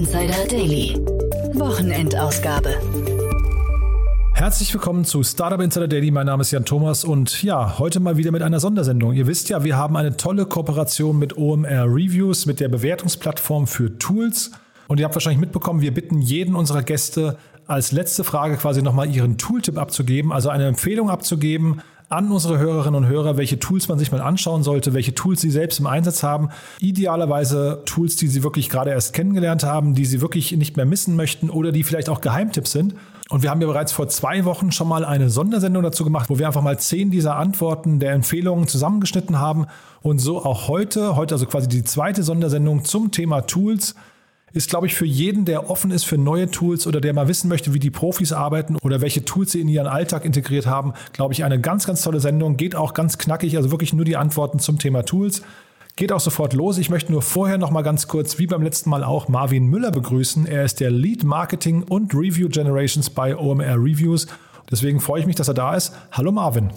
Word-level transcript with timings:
Insider 0.00 0.46
Daily. 0.48 0.98
Wochenendausgabe. 1.52 2.74
Herzlich 4.32 4.72
willkommen 4.72 5.04
zu 5.04 5.22
Startup 5.22 5.60
Insider 5.60 5.88
Daily. 5.88 6.10
Mein 6.10 6.24
Name 6.24 6.40
ist 6.40 6.52
Jan 6.52 6.64
Thomas 6.64 7.04
und 7.04 7.42
ja, 7.42 7.78
heute 7.78 8.00
mal 8.00 8.16
wieder 8.16 8.30
mit 8.30 8.40
einer 8.40 8.60
Sondersendung. 8.60 9.12
Ihr 9.12 9.26
wisst 9.26 9.50
ja, 9.50 9.62
wir 9.62 9.76
haben 9.76 9.98
eine 9.98 10.16
tolle 10.16 10.46
Kooperation 10.46 11.18
mit 11.18 11.36
OMR 11.36 11.84
Reviews, 11.84 12.46
mit 12.46 12.60
der 12.60 12.70
Bewertungsplattform 12.70 13.66
für 13.66 13.98
Tools. 13.98 14.52
Und 14.88 14.98
ihr 15.00 15.04
habt 15.04 15.14
wahrscheinlich 15.14 15.38
mitbekommen, 15.38 15.82
wir 15.82 15.92
bitten 15.92 16.22
jeden 16.22 16.56
unserer 16.56 16.82
Gäste 16.82 17.36
als 17.66 17.92
letzte 17.92 18.24
Frage 18.24 18.56
quasi 18.56 18.80
nochmal 18.80 19.14
ihren 19.14 19.36
Tooltip 19.36 19.76
abzugeben, 19.76 20.32
also 20.32 20.48
eine 20.48 20.66
Empfehlung 20.66 21.10
abzugeben, 21.10 21.82
an 22.10 22.32
unsere 22.32 22.58
Hörerinnen 22.58 23.04
und 23.04 23.08
Hörer, 23.08 23.36
welche 23.36 23.60
Tools 23.60 23.86
man 23.86 23.96
sich 23.96 24.10
mal 24.10 24.20
anschauen 24.20 24.64
sollte, 24.64 24.94
welche 24.94 25.14
Tools 25.14 25.40
sie 25.40 25.50
selbst 25.50 25.78
im 25.78 25.86
Einsatz 25.86 26.24
haben. 26.24 26.48
Idealerweise 26.80 27.82
Tools, 27.86 28.16
die 28.16 28.26
sie 28.26 28.42
wirklich 28.42 28.68
gerade 28.68 28.90
erst 28.90 29.12
kennengelernt 29.14 29.62
haben, 29.62 29.94
die 29.94 30.04
sie 30.04 30.20
wirklich 30.20 30.50
nicht 30.52 30.76
mehr 30.76 30.86
missen 30.86 31.14
möchten 31.14 31.50
oder 31.50 31.70
die 31.70 31.84
vielleicht 31.84 32.08
auch 32.08 32.20
Geheimtipps 32.20 32.72
sind. 32.72 32.96
Und 33.28 33.44
wir 33.44 33.50
haben 33.50 33.60
ja 33.60 33.68
bereits 33.68 33.92
vor 33.92 34.08
zwei 34.08 34.44
Wochen 34.44 34.72
schon 34.72 34.88
mal 34.88 35.04
eine 35.04 35.30
Sondersendung 35.30 35.84
dazu 35.84 36.02
gemacht, 36.02 36.30
wo 36.30 36.38
wir 36.40 36.48
einfach 36.48 36.62
mal 36.62 36.80
zehn 36.80 37.12
dieser 37.12 37.36
Antworten 37.36 38.00
der 38.00 38.10
Empfehlungen 38.10 38.66
zusammengeschnitten 38.66 39.38
haben. 39.38 39.66
Und 40.02 40.18
so 40.18 40.44
auch 40.44 40.66
heute, 40.66 41.14
heute 41.14 41.36
also 41.36 41.46
quasi 41.46 41.68
die 41.68 41.84
zweite 41.84 42.24
Sondersendung 42.24 42.84
zum 42.84 43.12
Thema 43.12 43.42
Tools 43.42 43.94
ist, 44.52 44.70
glaube 44.70 44.86
ich, 44.86 44.94
für 44.94 45.06
jeden, 45.06 45.44
der 45.44 45.70
offen 45.70 45.90
ist 45.90 46.04
für 46.04 46.18
neue 46.18 46.50
Tools 46.50 46.86
oder 46.86 47.00
der 47.00 47.14
mal 47.14 47.28
wissen 47.28 47.48
möchte, 47.48 47.74
wie 47.74 47.78
die 47.78 47.90
Profis 47.90 48.32
arbeiten 48.32 48.76
oder 48.76 49.00
welche 49.00 49.24
Tools 49.24 49.52
sie 49.52 49.60
in 49.60 49.68
ihren 49.68 49.86
Alltag 49.86 50.24
integriert 50.24 50.66
haben, 50.66 50.94
glaube 51.12 51.34
ich, 51.34 51.44
eine 51.44 51.60
ganz, 51.60 51.86
ganz 51.86 52.02
tolle 52.02 52.20
Sendung. 52.20 52.56
Geht 52.56 52.74
auch 52.74 52.94
ganz 52.94 53.18
knackig, 53.18 53.56
also 53.56 53.70
wirklich 53.70 53.92
nur 53.92 54.04
die 54.04 54.16
Antworten 54.16 54.58
zum 54.58 54.78
Thema 54.78 55.04
Tools. 55.04 55.42
Geht 55.96 56.12
auch 56.12 56.20
sofort 56.20 56.54
los. 56.54 56.78
Ich 56.78 56.90
möchte 56.90 57.12
nur 57.12 57.22
vorher 57.22 57.58
noch 57.58 57.70
mal 57.70 57.82
ganz 57.82 58.08
kurz, 58.08 58.38
wie 58.38 58.46
beim 58.46 58.62
letzten 58.62 58.90
Mal 58.90 59.04
auch, 59.04 59.28
Marvin 59.28 59.66
Müller 59.66 59.90
begrüßen. 59.90 60.46
Er 60.46 60.64
ist 60.64 60.80
der 60.80 60.90
Lead 60.90 61.24
Marketing 61.24 61.82
und 61.82 62.14
Review 62.14 62.48
Generations 62.48 63.10
bei 63.10 63.36
OMR 63.36 63.76
Reviews. 63.76 64.26
Deswegen 64.70 65.00
freue 65.00 65.20
ich 65.20 65.26
mich, 65.26 65.36
dass 65.36 65.48
er 65.48 65.54
da 65.54 65.74
ist. 65.74 65.92
Hallo 66.12 66.32
Marvin. 66.32 66.70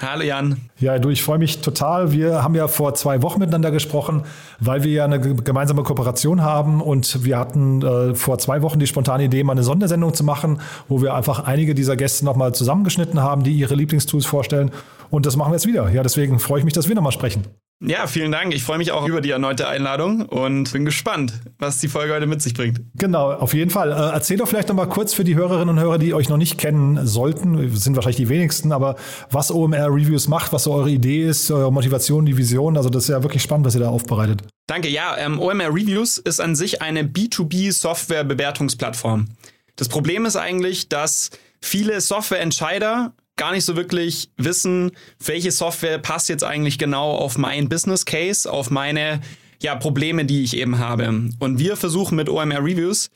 Hallo 0.00 0.24
Jan. 0.24 0.56
Ja, 0.80 0.98
du, 0.98 1.08
ich 1.08 1.22
freue 1.22 1.38
mich 1.38 1.60
total. 1.60 2.10
Wir 2.10 2.42
haben 2.42 2.54
ja 2.54 2.66
vor 2.66 2.94
zwei 2.94 3.22
Wochen 3.22 3.38
miteinander 3.38 3.70
gesprochen, 3.70 4.24
weil 4.58 4.82
wir 4.82 4.90
ja 4.90 5.04
eine 5.04 5.20
gemeinsame 5.20 5.84
Kooperation 5.84 6.42
haben 6.42 6.80
und 6.80 7.24
wir 7.24 7.38
hatten 7.38 7.80
äh, 7.80 8.14
vor 8.14 8.38
zwei 8.38 8.62
Wochen 8.62 8.80
die 8.80 8.88
spontane 8.88 9.24
Idee, 9.24 9.44
mal 9.44 9.52
eine 9.52 9.62
Sondersendung 9.62 10.12
zu 10.12 10.24
machen, 10.24 10.60
wo 10.88 11.00
wir 11.00 11.14
einfach 11.14 11.44
einige 11.44 11.74
dieser 11.74 11.96
Gäste 11.96 12.24
nochmal 12.24 12.54
zusammengeschnitten 12.54 13.22
haben, 13.22 13.44
die 13.44 13.52
ihre 13.52 13.76
Lieblingstools 13.76 14.26
vorstellen. 14.26 14.72
Und 15.10 15.26
das 15.26 15.36
machen 15.36 15.52
wir 15.52 15.56
jetzt 15.56 15.66
wieder. 15.66 15.88
Ja, 15.90 16.02
deswegen 16.02 16.40
freue 16.40 16.58
ich 16.58 16.64
mich, 16.64 16.74
dass 16.74 16.88
wir 16.88 16.96
nochmal 16.96 17.12
sprechen. 17.12 17.44
Ja, 17.80 18.06
vielen 18.06 18.30
Dank. 18.32 18.54
Ich 18.54 18.62
freue 18.62 18.78
mich 18.78 18.92
auch 18.92 19.06
über 19.06 19.20
die 19.20 19.30
erneute 19.30 19.68
Einladung 19.68 20.22
und 20.22 20.72
bin 20.72 20.86
gespannt, 20.86 21.34
was 21.58 21.80
die 21.80 21.88
Folge 21.88 22.14
heute 22.14 22.26
mit 22.26 22.40
sich 22.40 22.54
bringt. 22.54 22.80
Genau, 22.94 23.32
auf 23.32 23.52
jeden 23.52 23.70
Fall. 23.70 23.90
Äh, 23.90 23.94
erzähl 23.94 24.38
doch 24.38 24.48
vielleicht 24.48 24.68
nochmal 24.68 24.88
kurz 24.88 25.12
für 25.12 25.24
die 25.24 25.34
Hörerinnen 25.34 25.68
und 25.68 25.80
Hörer, 25.80 25.98
die 25.98 26.14
euch 26.14 26.28
noch 26.28 26.38
nicht 26.38 26.56
kennen 26.56 27.04
sollten, 27.06 27.76
sind 27.76 27.96
wahrscheinlich 27.96 28.16
die 28.16 28.28
wenigsten, 28.28 28.70
aber 28.72 28.96
was 29.30 29.50
OMR 29.50 29.88
Reviews 29.88 30.28
macht, 30.28 30.52
was 30.52 30.62
so 30.64 30.72
eure 30.72 30.90
Idee 30.90 31.28
ist, 31.28 31.50
eure 31.50 31.72
Motivation, 31.72 32.24
die 32.24 32.38
Vision. 32.38 32.76
Also 32.76 32.88
das 32.88 33.02
ist 33.04 33.10
ja 33.10 33.22
wirklich 33.22 33.42
spannend, 33.42 33.66
was 33.66 33.74
ihr 33.74 33.80
da 33.80 33.90
aufbereitet. 33.90 34.42
Danke. 34.66 34.88
Ja, 34.88 35.16
ähm, 35.18 35.38
OMR 35.38 35.68
Reviews 35.68 36.16
ist 36.18 36.40
an 36.40 36.56
sich 36.56 36.80
eine 36.80 37.02
B2B-Software-Bewertungsplattform. 37.02 39.28
Das 39.76 39.88
Problem 39.88 40.24
ist 40.24 40.36
eigentlich, 40.36 40.88
dass 40.88 41.30
viele 41.60 42.00
Softwareentscheider 42.00 43.12
gar 43.36 43.52
nicht 43.52 43.64
so 43.64 43.76
wirklich 43.76 44.30
wissen, 44.36 44.92
welche 45.24 45.50
Software 45.50 45.98
passt 45.98 46.28
jetzt 46.28 46.44
eigentlich 46.44 46.78
genau 46.78 47.12
auf 47.12 47.38
mein 47.38 47.68
Business 47.68 48.04
Case, 48.04 48.50
auf 48.50 48.70
meine 48.70 49.20
ja, 49.62 49.74
Probleme, 49.74 50.24
die 50.24 50.44
ich 50.44 50.56
eben 50.56 50.78
habe. 50.78 51.30
Und 51.38 51.58
wir 51.58 51.76
versuchen 51.76 52.16
mit 52.16 52.28
OMR 52.28 52.62
Reviews 52.62 53.10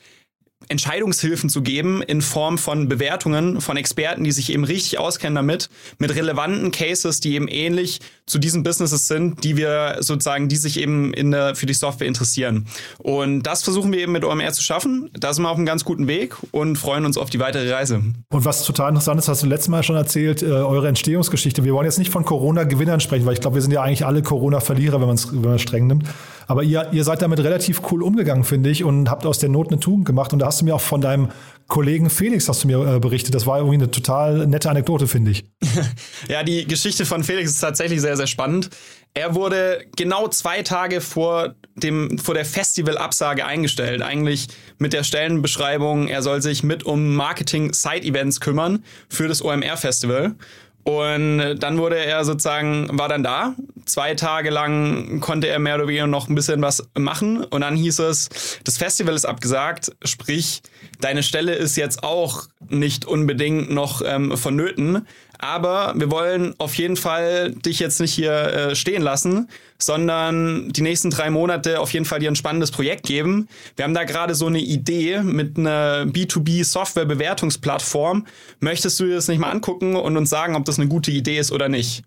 Entscheidungshilfen 0.67 1.49
zu 1.49 1.61
geben 1.61 2.01
in 2.01 2.21
Form 2.21 2.57
von 2.57 2.89
Bewertungen 2.89 3.61
von 3.61 3.77
Experten, 3.77 4.23
die 4.23 4.31
sich 4.31 4.51
eben 4.51 4.65
richtig 4.65 4.99
auskennen 4.99 5.35
damit, 5.35 5.69
mit 5.97 6.13
relevanten 6.13 6.71
Cases, 6.71 7.19
die 7.21 7.33
eben 7.35 7.47
ähnlich 7.47 8.01
zu 8.25 8.37
diesen 8.39 8.61
Businesses 8.61 9.07
sind, 9.07 9.43
die 9.43 9.57
wir 9.57 9.97
sozusagen, 10.01 10.49
die 10.49 10.57
sich 10.57 10.79
eben 10.79 11.13
in 11.13 11.31
der, 11.31 11.55
für 11.55 11.65
die 11.65 11.73
Software 11.73 12.07
interessieren. 12.07 12.67
Und 12.97 13.43
das 13.43 13.63
versuchen 13.63 13.91
wir 13.91 13.99
eben 13.99 14.11
mit 14.11 14.23
OMR 14.23 14.51
zu 14.51 14.61
schaffen. 14.61 15.09
Da 15.13 15.33
sind 15.33 15.43
wir 15.43 15.49
auf 15.49 15.57
einem 15.57 15.65
ganz 15.65 15.85
guten 15.85 16.07
Weg 16.07 16.35
und 16.51 16.75
freuen 16.75 17.05
uns 17.05 17.17
auf 17.17 17.29
die 17.29 17.39
weitere 17.39 17.71
Reise. 17.71 18.03
Und 18.29 18.45
was 18.45 18.63
total 18.63 18.89
interessant 18.89 19.19
ist, 19.19 19.27
hast 19.27 19.41
du 19.41 19.47
letztes 19.47 19.69
Mal 19.69 19.81
schon 19.81 19.95
erzählt, 19.95 20.43
äh, 20.43 20.47
eure 20.47 20.89
Entstehungsgeschichte. 20.89 21.63
Wir 21.63 21.73
wollen 21.73 21.85
jetzt 21.85 21.99
nicht 21.99 22.11
von 22.11 22.25
Corona-Gewinnern 22.25 22.99
sprechen, 22.99 23.25
weil 23.25 23.33
ich 23.33 23.41
glaube, 23.41 23.55
wir 23.55 23.61
sind 23.61 23.71
ja 23.71 23.81
eigentlich 23.81 24.05
alle 24.05 24.21
Corona-Verlierer, 24.21 24.99
wenn 24.99 25.07
man 25.07 25.15
es 25.15 25.31
wenn 25.31 25.41
man 25.41 25.59
streng 25.59 25.87
nimmt. 25.87 26.03
Aber 26.49 26.63
ihr, 26.63 26.89
ihr 26.91 27.03
seid 27.03 27.21
damit 27.21 27.39
relativ 27.39 27.83
cool 27.91 28.01
umgegangen, 28.01 28.43
finde 28.43 28.71
ich, 28.71 28.83
und 28.83 29.07
habt 29.07 29.23
aus 29.27 29.37
der 29.37 29.49
Not 29.49 29.67
eine 29.67 29.79
Tugend 29.79 30.05
gemacht. 30.05 30.33
Und 30.33 30.39
da 30.39 30.47
hast 30.47 30.61
du 30.61 30.65
mir 30.65 30.73
auch 30.73 30.81
von 30.81 30.99
deinem 30.99 31.29
Kollegen 31.67 32.09
Felix 32.09 32.49
hast 32.49 32.63
du 32.63 32.67
mir 32.67 32.95
äh, 32.95 32.99
berichtet. 32.99 33.35
Das 33.35 33.45
war 33.45 33.59
irgendwie 33.59 33.75
eine 33.75 33.91
total 33.91 34.47
nette 34.47 34.67
Anekdote, 34.71 35.07
finde 35.07 35.29
ich. 35.29 35.45
ja, 36.27 36.41
die 36.41 36.65
Geschichte 36.65 37.05
von 37.05 37.23
Felix 37.23 37.51
ist 37.51 37.59
tatsächlich 37.59 38.01
sehr, 38.01 38.17
sehr 38.17 38.25
spannend. 38.25 38.71
Er 39.13 39.35
wurde 39.35 39.85
genau 39.95 40.27
zwei 40.27 40.63
Tage 40.63 41.01
vor 41.01 41.53
dem, 41.75 42.17
vor 42.17 42.33
der 42.33 42.45
Festivalabsage 42.45 43.45
eingestellt. 43.45 44.01
Eigentlich 44.01 44.47
mit 44.79 44.93
der 44.93 45.03
Stellenbeschreibung, 45.03 46.07
er 46.07 46.23
soll 46.23 46.41
sich 46.41 46.63
mit 46.63 46.83
um 46.83 47.15
Marketing-Side-Events 47.15 48.39
kümmern 48.39 48.83
für 49.07 49.27
das 49.27 49.43
OMR-Festival. 49.43 50.35
Und 50.83 51.59
dann 51.59 51.77
wurde 51.77 51.97
er 51.97 52.23
sozusagen, 52.25 52.89
war 52.97 53.09
dann 53.09 53.23
da. 53.23 53.55
Zwei 53.85 54.15
Tage 54.15 54.49
lang 54.49 55.19
konnte 55.19 55.47
er 55.47 55.59
mehr 55.59 55.75
oder 55.75 55.87
weniger 55.87 56.07
noch 56.07 56.29
ein 56.29 56.35
bisschen 56.35 56.61
was 56.61 56.87
machen. 56.97 57.43
Und 57.43 57.61
dann 57.61 57.75
hieß 57.75 57.99
es, 57.99 58.59
das 58.63 58.77
Festival 58.77 59.15
ist 59.15 59.25
abgesagt, 59.25 59.91
sprich, 60.03 60.61
deine 61.01 61.23
Stelle 61.23 61.53
ist 61.53 61.75
jetzt 61.75 62.03
auch 62.03 62.47
nicht 62.69 63.05
unbedingt 63.05 63.71
noch 63.71 64.01
ähm, 64.05 64.35
vonnöten. 64.37 65.05
Aber 65.41 65.93
wir 65.95 66.11
wollen 66.11 66.53
auf 66.57 66.75
jeden 66.75 66.97
Fall 66.97 67.53
dich 67.53 67.79
jetzt 67.79 68.01
nicht 68.01 68.13
hier 68.13 68.31
äh, 68.31 68.75
stehen 68.75 69.01
lassen, 69.01 69.47
sondern 69.81 70.67
die 70.73 70.81
nächsten 70.81 71.09
drei 71.09 71.29
Monate 71.29 71.79
auf 71.79 71.93
jeden 71.93 72.03
Fall 72.03 72.19
dir 72.19 72.29
ein 72.29 72.35
spannendes 72.35 72.71
Projekt 72.71 73.05
geben. 73.05 73.47
Wir 73.77 73.85
haben 73.85 73.93
da 73.93 74.03
gerade 74.03 74.35
so 74.35 74.47
eine 74.47 74.59
Idee 74.59 75.21
mit 75.21 75.57
einer 75.57 76.07
B2B-Software-Bewertungsplattform. 76.07 78.27
Möchtest 78.59 78.99
du 78.99 79.05
dir 79.05 79.15
das 79.15 79.29
nicht 79.29 79.39
mal 79.39 79.49
angucken 79.49 79.95
und 79.95 80.17
uns 80.17 80.29
sagen, 80.29 80.57
ob 80.57 80.65
das 80.65 80.77
eine 80.77 80.89
gute 80.89 81.11
Idee 81.11 81.39
ist 81.39 81.53
oder 81.53 81.69
nicht? 81.69 82.03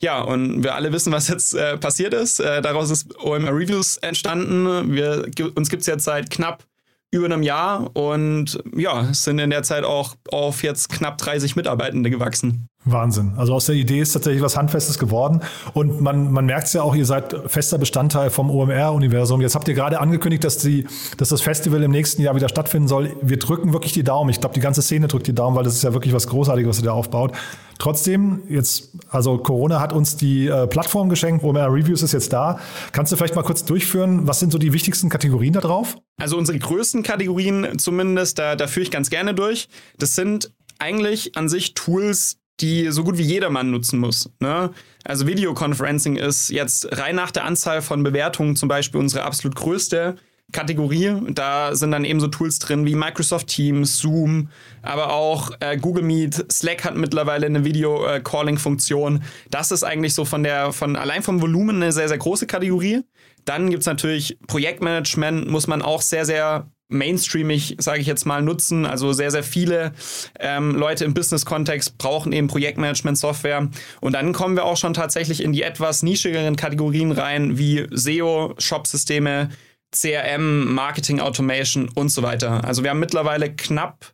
Ja, 0.00 0.20
und 0.20 0.62
wir 0.62 0.76
alle 0.76 0.92
wissen, 0.92 1.12
was 1.12 1.26
jetzt 1.26 1.54
äh, 1.54 1.76
passiert 1.76 2.14
ist. 2.14 2.38
Äh, 2.38 2.62
daraus 2.62 2.90
ist 2.90 3.18
OMR 3.18 3.52
Reviews 3.52 3.96
entstanden. 3.96 4.94
Wir, 4.94 5.26
uns 5.56 5.70
gibt's 5.70 5.86
jetzt 5.86 6.04
seit 6.04 6.30
knapp 6.30 6.62
über 7.10 7.26
einem 7.26 7.42
Jahr 7.42 7.90
und 7.96 8.62
ja, 8.76 9.12
sind 9.12 9.40
in 9.40 9.50
der 9.50 9.64
Zeit 9.64 9.82
auch 9.84 10.14
auf 10.30 10.62
jetzt 10.62 10.90
knapp 10.90 11.18
30 11.18 11.56
Mitarbeitende 11.56 12.10
gewachsen. 12.10 12.68
Wahnsinn. 12.86 13.32
Also 13.36 13.54
aus 13.54 13.66
der 13.66 13.74
Idee 13.74 14.00
ist 14.00 14.12
tatsächlich 14.12 14.42
was 14.42 14.56
Handfestes 14.56 14.98
geworden. 14.98 15.40
Und 15.74 16.00
man, 16.00 16.32
man 16.32 16.46
merkt 16.46 16.68
es 16.68 16.72
ja 16.72 16.82
auch, 16.82 16.94
ihr 16.94 17.04
seid 17.04 17.34
fester 17.46 17.78
Bestandteil 17.78 18.30
vom 18.30 18.50
OMR-Universum. 18.50 19.40
Jetzt 19.40 19.54
habt 19.54 19.66
ihr 19.68 19.74
gerade 19.74 20.00
angekündigt, 20.00 20.44
dass, 20.44 20.58
die, 20.58 20.86
dass 21.16 21.28
das 21.28 21.40
Festival 21.40 21.82
im 21.82 21.90
nächsten 21.90 22.22
Jahr 22.22 22.34
wieder 22.36 22.48
stattfinden 22.48 22.88
soll. 22.88 23.14
Wir 23.22 23.38
drücken 23.38 23.72
wirklich 23.72 23.92
die 23.92 24.04
Daumen. 24.04 24.30
Ich 24.30 24.40
glaube, 24.40 24.54
die 24.54 24.60
ganze 24.60 24.82
Szene 24.82 25.08
drückt 25.08 25.26
die 25.26 25.34
Daumen, 25.34 25.56
weil 25.56 25.64
das 25.64 25.74
ist 25.74 25.82
ja 25.82 25.92
wirklich 25.92 26.14
was 26.14 26.28
Großartiges, 26.28 26.68
was 26.68 26.78
ihr 26.78 26.84
da 26.84 26.92
aufbaut. 26.92 27.32
Trotzdem, 27.78 28.42
jetzt, 28.48 28.92
also 29.10 29.36
Corona 29.36 29.80
hat 29.80 29.92
uns 29.92 30.16
die 30.16 30.46
äh, 30.46 30.66
Plattform 30.66 31.08
geschenkt, 31.08 31.44
OMR 31.44 31.72
Reviews 31.72 32.02
ist 32.02 32.12
jetzt 32.12 32.32
da. 32.32 32.58
Kannst 32.92 33.12
du 33.12 33.16
vielleicht 33.16 33.34
mal 33.34 33.42
kurz 33.42 33.64
durchführen, 33.64 34.26
was 34.26 34.40
sind 34.40 34.50
so 34.50 34.58
die 34.58 34.72
wichtigsten 34.72 35.10
Kategorien 35.10 35.52
da 35.52 35.60
drauf? 35.60 35.96
Also 36.18 36.38
unsere 36.38 36.58
größten 36.58 37.02
Kategorien 37.02 37.78
zumindest, 37.78 38.38
da, 38.38 38.56
da 38.56 38.66
führe 38.66 38.84
ich 38.84 38.90
ganz 38.90 39.10
gerne 39.10 39.34
durch. 39.34 39.68
Das 39.98 40.14
sind 40.14 40.52
eigentlich 40.78 41.36
an 41.36 41.48
sich 41.48 41.74
Tools, 41.74 42.38
die 42.60 42.90
so 42.90 43.04
gut 43.04 43.18
wie 43.18 43.22
jedermann 43.22 43.70
nutzen 43.70 43.98
muss. 43.98 44.30
Ne? 44.40 44.70
Also 45.04 45.26
Videoconferencing 45.26 46.16
ist 46.16 46.50
jetzt 46.50 46.88
rein 46.98 47.16
nach 47.16 47.30
der 47.30 47.44
Anzahl 47.44 47.82
von 47.82 48.02
Bewertungen 48.02 48.56
zum 48.56 48.68
Beispiel 48.68 49.00
unsere 49.00 49.24
absolut 49.24 49.56
größte 49.56 50.16
Kategorie. 50.52 51.12
Da 51.30 51.74
sind 51.74 51.90
dann 51.90 52.04
eben 52.04 52.20
so 52.20 52.28
Tools 52.28 52.58
drin 52.58 52.86
wie 52.86 52.94
Microsoft 52.94 53.48
Teams, 53.48 53.98
Zoom, 53.98 54.48
aber 54.82 55.12
auch 55.12 55.50
äh, 55.60 55.76
Google 55.76 56.04
Meet, 56.04 56.50
Slack 56.50 56.84
hat 56.84 56.96
mittlerweile 56.96 57.46
eine 57.46 57.64
Video-Calling-Funktion. 57.64 59.22
Das 59.50 59.72
ist 59.72 59.82
eigentlich 59.82 60.14
so 60.14 60.24
von 60.24 60.42
der, 60.42 60.72
von 60.72 60.96
allein 60.96 61.22
vom 61.22 61.42
Volumen 61.42 61.76
eine 61.76 61.92
sehr, 61.92 62.08
sehr 62.08 62.18
große 62.18 62.46
Kategorie. 62.46 63.02
Dann 63.44 63.70
gibt's 63.70 63.86
natürlich 63.86 64.38
Projektmanagement, 64.46 65.48
muss 65.48 65.66
man 65.66 65.82
auch 65.82 66.00
sehr, 66.00 66.24
sehr 66.24 66.70
mainstreamig, 66.88 67.76
sage 67.78 68.00
ich 68.00 68.06
jetzt 68.06 68.26
mal, 68.26 68.42
nutzen. 68.42 68.86
Also 68.86 69.12
sehr, 69.12 69.30
sehr 69.30 69.42
viele 69.42 69.92
ähm, 70.38 70.74
Leute 70.74 71.04
im 71.04 71.14
Business-Kontext 71.14 71.98
brauchen 71.98 72.32
eben 72.32 72.46
Projektmanagement-Software. 72.46 73.68
Und 74.00 74.12
dann 74.12 74.32
kommen 74.32 74.56
wir 74.56 74.64
auch 74.64 74.76
schon 74.76 74.94
tatsächlich 74.94 75.42
in 75.42 75.52
die 75.52 75.62
etwas 75.62 76.02
nischigeren 76.02 76.56
Kategorien 76.56 77.12
rein, 77.12 77.58
wie 77.58 77.86
SEO, 77.90 78.54
Shop-Systeme, 78.58 79.50
CRM, 79.90 80.72
Marketing 80.74 81.20
Automation 81.20 81.88
und 81.94 82.10
so 82.10 82.22
weiter. 82.22 82.64
Also 82.64 82.82
wir 82.82 82.90
haben 82.90 83.00
mittlerweile 83.00 83.54
knapp 83.54 84.12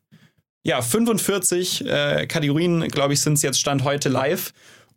ja, 0.65 0.81
45 0.81 1.87
äh, 1.87 2.27
Kategorien, 2.27 2.87
glaube 2.89 3.15
ich, 3.15 3.21
sind 3.21 3.35
es 3.35 3.43
jetzt 3.43 3.59
Stand 3.59 3.83
heute 3.85 4.09
live. 4.09 4.53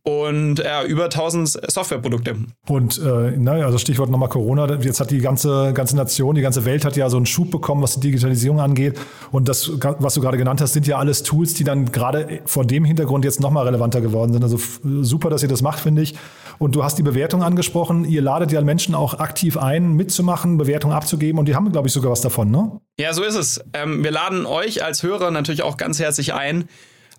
Und 0.07 0.60
ja, 0.60 0.84
über 0.84 1.06
1000 1.06 1.72
Softwareprodukte. 1.72 2.36
Und 2.68 3.00
äh, 3.00 3.34
na, 3.38 3.54
also 3.54 3.80
Stichwort 3.80 4.12
nochmal 4.12 4.30
Corona, 4.30 4.72
jetzt 4.75 5.00
hat 5.00 5.10
die 5.10 5.18
ganze, 5.18 5.74
ganze 5.74 5.96
Nation, 5.96 6.36
die 6.36 6.42
ganze 6.42 6.63
Welt 6.63 6.86
hat 6.86 6.96
ja 6.96 7.10
so 7.10 7.18
einen 7.18 7.25
Schub 7.25 7.50
bekommen, 7.50 7.81
was 7.81 7.96
die 7.96 8.02
Digitalisierung 8.02 8.60
angeht. 8.60 9.00
Und 9.31 9.50
das, 9.50 9.72
was 9.81 10.13
du 10.13 10.22
gerade 10.22 10.38
genannt 10.38 10.62
hast, 10.62 10.74
sind 10.74 10.86
ja 10.86 11.00
alles 11.00 11.24
Tools, 11.24 11.56
die 11.56 11.63
dann 11.63 11.92
gerade 11.92 12.42
vor 12.46 12.66
dem 12.66 12.86
Hintergrund 12.86 13.25
jetzt 13.25 13.40
nochmal 13.40 13.66
relevanter 13.66 14.00
geworden 14.00 14.31
sind. 14.31 14.44
Also 14.44 14.60
super, 15.02 15.31
dass 15.31 15.42
ihr 15.42 15.50
das 15.50 15.63
macht, 15.63 15.80
finde 15.80 16.04
ich. 16.04 16.13
Und 16.60 16.75
du 16.75 16.84
hast 16.84 17.00
die 17.00 17.04
Bewertung 17.04 17.42
angesprochen. 17.42 18.06
Ihr 18.06 18.22
ladet 18.22 18.52
ja 18.52 18.62
Menschen 18.62 18.94
auch 18.94 19.16
aktiv 19.16 19.57
ein, 19.57 19.94
mitzumachen, 19.94 20.60
Bewertungen 20.60 20.94
abzugeben 20.94 21.40
und 21.40 21.48
die 21.48 21.56
haben, 21.56 21.72
glaube 21.72 21.88
ich, 21.88 21.94
sogar 21.94 22.12
was 22.12 22.22
davon, 22.22 22.52
ne? 22.52 22.80
Ja, 23.00 23.12
so 23.12 23.24
ist 23.24 23.36
es. 23.36 23.63
Ähm, 23.74 24.04
wir 24.04 24.12
laden 24.12 24.46
euch 24.46 24.84
als 24.84 25.02
Hörer 25.02 25.31
natürlich 25.31 25.63
auch 25.63 25.78
ganz 25.78 26.00
herzlich 26.00 26.36
ein, 26.36 26.66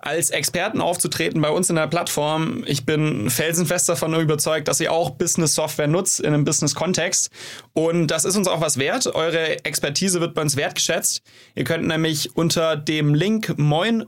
als 0.01 0.31
Experten 0.31 0.81
aufzutreten 0.81 1.41
bei 1.41 1.51
uns 1.51 1.71
in 1.71 1.77
der 1.77 1.87
Plattform. 1.87 2.65
Ich 2.67 2.87
bin 2.87 3.31
felsenfest 3.31 3.89
davon 3.89 4.15
überzeugt, 4.15 4.69
dass 4.69 4.81
ihr 4.81 4.93
auch 4.93 5.11
Business-Software 5.11 5.87
nutzt 5.89 6.21
in 6.21 6.35
einem 6.35 6.45
Business-Kontext. 6.45 7.31
Und 7.73 8.09
das 8.09 8.25
ist 8.25 8.37
uns 8.37 8.49
auch 8.49 8.61
was 8.61 8.79
wert. 8.79 9.07
Eure 9.15 9.65
Expertise 9.65 10.21
wird 10.21 10.35
bei 10.35 10.43
uns 10.43 10.57
wertgeschätzt. 10.57 11.23
Ihr 11.55 11.65
könnt 11.65 11.87
nämlich 11.87 12.37
unter 12.37 12.77
dem 12.77 13.15
Link 13.15 13.59
moin.omr.com 13.59 14.03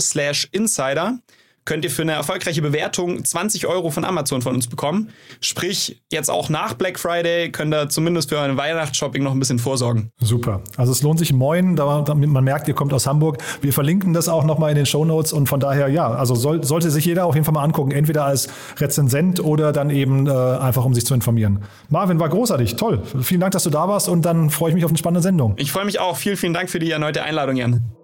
slash 0.00 0.48
insider 0.52 1.18
könnt 1.64 1.84
ihr 1.84 1.90
für 1.90 2.02
eine 2.02 2.12
erfolgreiche 2.12 2.62
Bewertung 2.62 3.24
20 3.24 3.66
Euro 3.66 3.90
von 3.90 4.04
Amazon 4.04 4.42
von 4.42 4.54
uns 4.54 4.66
bekommen. 4.66 5.10
Sprich, 5.40 6.02
jetzt 6.12 6.30
auch 6.30 6.48
nach 6.48 6.74
Black 6.74 6.98
Friday 6.98 7.50
könnt 7.50 7.72
ihr 7.74 7.88
zumindest 7.88 8.28
für 8.28 8.40
ein 8.40 8.56
Weihnachtsshopping 8.56 9.22
noch 9.22 9.32
ein 9.32 9.38
bisschen 9.38 9.58
vorsorgen. 9.58 10.10
Super. 10.20 10.60
Also 10.76 10.92
es 10.92 11.02
lohnt 11.02 11.18
sich 11.18 11.32
moin, 11.32 11.76
damit 11.76 12.28
man 12.28 12.44
merkt, 12.44 12.68
ihr 12.68 12.74
kommt 12.74 12.92
aus 12.92 13.06
Hamburg. 13.06 13.38
Wir 13.62 13.72
verlinken 13.72 14.12
das 14.12 14.28
auch 14.28 14.44
nochmal 14.44 14.70
in 14.70 14.76
den 14.76 14.86
Show 14.86 15.04
Notes 15.04 15.32
und 15.32 15.48
von 15.48 15.60
daher, 15.60 15.88
ja, 15.88 16.10
also 16.10 16.34
soll, 16.34 16.64
sollte 16.64 16.90
sich 16.90 17.04
jeder 17.04 17.26
auf 17.26 17.34
jeden 17.34 17.44
Fall 17.44 17.54
mal 17.54 17.64
angucken, 17.64 17.92
entweder 17.92 18.24
als 18.24 18.48
Rezensent 18.78 19.40
oder 19.40 19.72
dann 19.72 19.90
eben 19.90 20.26
äh, 20.26 20.30
einfach, 20.30 20.84
um 20.84 20.94
sich 20.94 21.06
zu 21.06 21.14
informieren. 21.14 21.64
Marvin, 21.88 22.20
war 22.20 22.28
großartig, 22.28 22.76
toll. 22.76 23.02
Vielen 23.22 23.40
Dank, 23.40 23.52
dass 23.52 23.64
du 23.64 23.70
da 23.70 23.88
warst 23.88 24.08
und 24.08 24.24
dann 24.24 24.50
freue 24.50 24.70
ich 24.70 24.74
mich 24.74 24.84
auf 24.84 24.90
eine 24.90 24.98
spannende 24.98 25.22
Sendung. 25.22 25.54
Ich 25.56 25.72
freue 25.72 25.84
mich 25.84 26.00
auch. 26.00 26.16
Vielen, 26.16 26.36
vielen 26.36 26.54
Dank 26.54 26.70
für 26.70 26.78
die 26.78 26.90
erneute 26.90 27.22
Einladung, 27.22 27.56
Jan. 27.56 28.03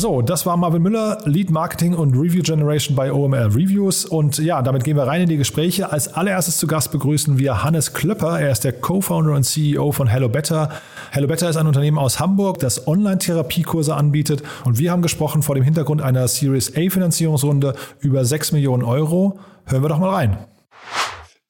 So, 0.00 0.22
das 0.22 0.46
war 0.46 0.56
Marvin 0.56 0.80
Müller, 0.80 1.18
Lead 1.26 1.50
Marketing 1.50 1.92
und 1.92 2.14
Review 2.14 2.40
Generation 2.42 2.96
bei 2.96 3.12
OMR 3.12 3.54
Reviews. 3.54 4.06
Und 4.06 4.38
ja, 4.38 4.62
damit 4.62 4.82
gehen 4.82 4.96
wir 4.96 5.02
rein 5.02 5.20
in 5.20 5.28
die 5.28 5.36
Gespräche. 5.36 5.92
Als 5.92 6.08
allererstes 6.08 6.56
zu 6.56 6.66
Gast 6.66 6.90
begrüßen 6.90 7.36
wir 7.36 7.62
Hannes 7.62 7.92
Klöpper. 7.92 8.40
Er 8.40 8.50
ist 8.50 8.64
der 8.64 8.72
Co-Founder 8.72 9.34
und 9.34 9.44
CEO 9.44 9.92
von 9.92 10.06
Hello 10.06 10.30
Better. 10.30 10.70
Hello 11.10 11.26
Better 11.26 11.50
ist 11.50 11.56
ein 11.56 11.66
Unternehmen 11.66 11.98
aus 11.98 12.18
Hamburg, 12.18 12.60
das 12.60 12.88
Online-Therapiekurse 12.88 13.94
anbietet. 13.94 14.42
Und 14.64 14.78
wir 14.78 14.90
haben 14.90 15.02
gesprochen 15.02 15.42
vor 15.42 15.54
dem 15.54 15.64
Hintergrund 15.64 16.00
einer 16.00 16.28
Series 16.28 16.74
A 16.74 16.88
Finanzierungsrunde 16.88 17.74
über 17.98 18.24
6 18.24 18.52
Millionen 18.52 18.84
Euro. 18.84 19.38
Hören 19.66 19.82
wir 19.82 19.90
doch 19.90 19.98
mal 19.98 20.14
rein. 20.14 20.38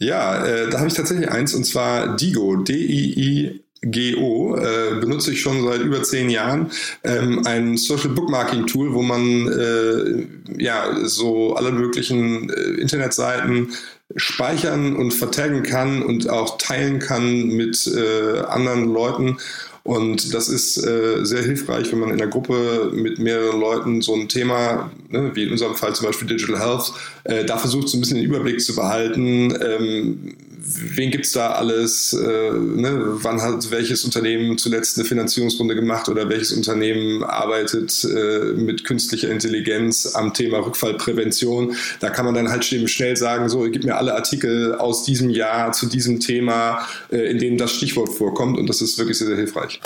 Ja, 0.01 0.45
äh, 0.45 0.69
da 0.69 0.79
habe 0.79 0.89
ich 0.89 0.95
tatsächlich 0.95 1.31
eins 1.31 1.55
und 1.55 1.63
zwar 1.63 2.17
Digo, 2.17 2.57
D-I-I 2.57 3.61
GO 3.83 4.57
äh, 4.57 5.01
benutze 5.01 5.33
ich 5.33 5.41
schon 5.41 5.65
seit 5.65 5.81
über 5.81 6.03
zehn 6.03 6.29
Jahren 6.29 6.71
ähm, 7.03 7.47
ein 7.47 7.77
Social 7.79 8.11
Bookmarking 8.11 8.67
Tool, 8.67 8.93
wo 8.93 9.03
man 9.03 9.49
äh, 9.49 10.63
ja 10.63 10.99
so 11.05 11.55
alle 11.55 11.73
möglichen 11.73 12.51
äh, 12.51 12.81
Internetseiten 12.81 13.71
speichern 14.17 14.97
und 14.97 15.13
vertaggen 15.13 15.63
kann 15.63 16.03
und 16.03 16.29
auch 16.29 16.59
teilen 16.59 16.99
kann 16.99 17.49
mit 17.49 17.87
äh, 17.87 18.41
anderen 18.41 18.93
Leuten. 18.93 19.39
Und 19.83 20.35
das 20.35 20.49
ist 20.49 20.77
äh, 20.77 21.25
sehr 21.25 21.43
hilfreich, 21.43 21.91
wenn 21.91 22.01
man 22.01 22.11
in 22.11 22.19
der 22.19 22.27
Gruppe 22.27 22.91
mit 22.93 23.19
mehreren 23.19 23.59
Leuten 23.59 24.03
so 24.03 24.15
ein 24.15 24.29
Thema, 24.29 24.91
ne, 25.09 25.31
wie 25.35 25.45
in 25.45 25.53
unserem 25.53 25.75
Fall 25.75 25.95
zum 25.95 26.07
Beispiel 26.07 26.29
Digital 26.29 26.61
Health, 26.61 26.93
äh, 27.25 27.45
da 27.47 27.57
versucht 27.57 27.89
so 27.89 27.97
ein 27.97 28.01
bisschen 28.01 28.19
den 28.19 28.27
Überblick 28.27 28.61
zu 28.61 28.77
behalten. 28.77 29.55
Ähm, 29.63 30.37
wen 30.63 31.11
gibt 31.11 31.27
es 31.27 31.33
da 31.33 31.53
alles, 31.53 32.13
äh, 32.13 32.51
ne? 32.53 33.01
wann 33.23 33.41
hat 33.41 33.71
welches 33.71 34.05
Unternehmen 34.05 34.59
zuletzt 34.59 34.99
eine 34.99 35.07
Finanzierungsrunde 35.07 35.75
gemacht 35.75 36.09
oder 36.09 36.29
welches 36.29 36.53
Unternehmen 36.53 37.23
arbeitet 37.25 38.05
äh, 38.05 38.53
mit 38.53 38.85
künstlicher 38.85 39.31
Intelligenz 39.31 40.15
am 40.15 40.35
Thema 40.35 40.59
Rückfallprävention. 40.59 41.77
Da 42.01 42.11
kann 42.11 42.25
man 42.25 42.35
dann 42.35 42.51
halt 42.51 42.65
schnell 42.65 43.17
sagen, 43.17 43.49
so, 43.49 43.63
gib 43.71 43.85
mir 43.85 43.97
alle 43.97 44.15
Artikel 44.15 44.75
aus 44.75 45.05
diesem 45.05 45.31
Jahr 45.31 45.73
zu 45.73 45.87
diesem 45.87 46.21
Thema, 46.21 46.87
äh, 47.11 47.31
in 47.31 47.39
denen 47.39 47.59
das 47.59 47.73
Stichwort 47.73 48.11
vorkommt 48.11 48.59
und 48.59 48.69
das 48.69 48.83
ist 48.83 48.99
wirklich 48.99 49.19
sehr, 49.19 49.29
sehr 49.29 49.37
hilfreich. 49.37 49.81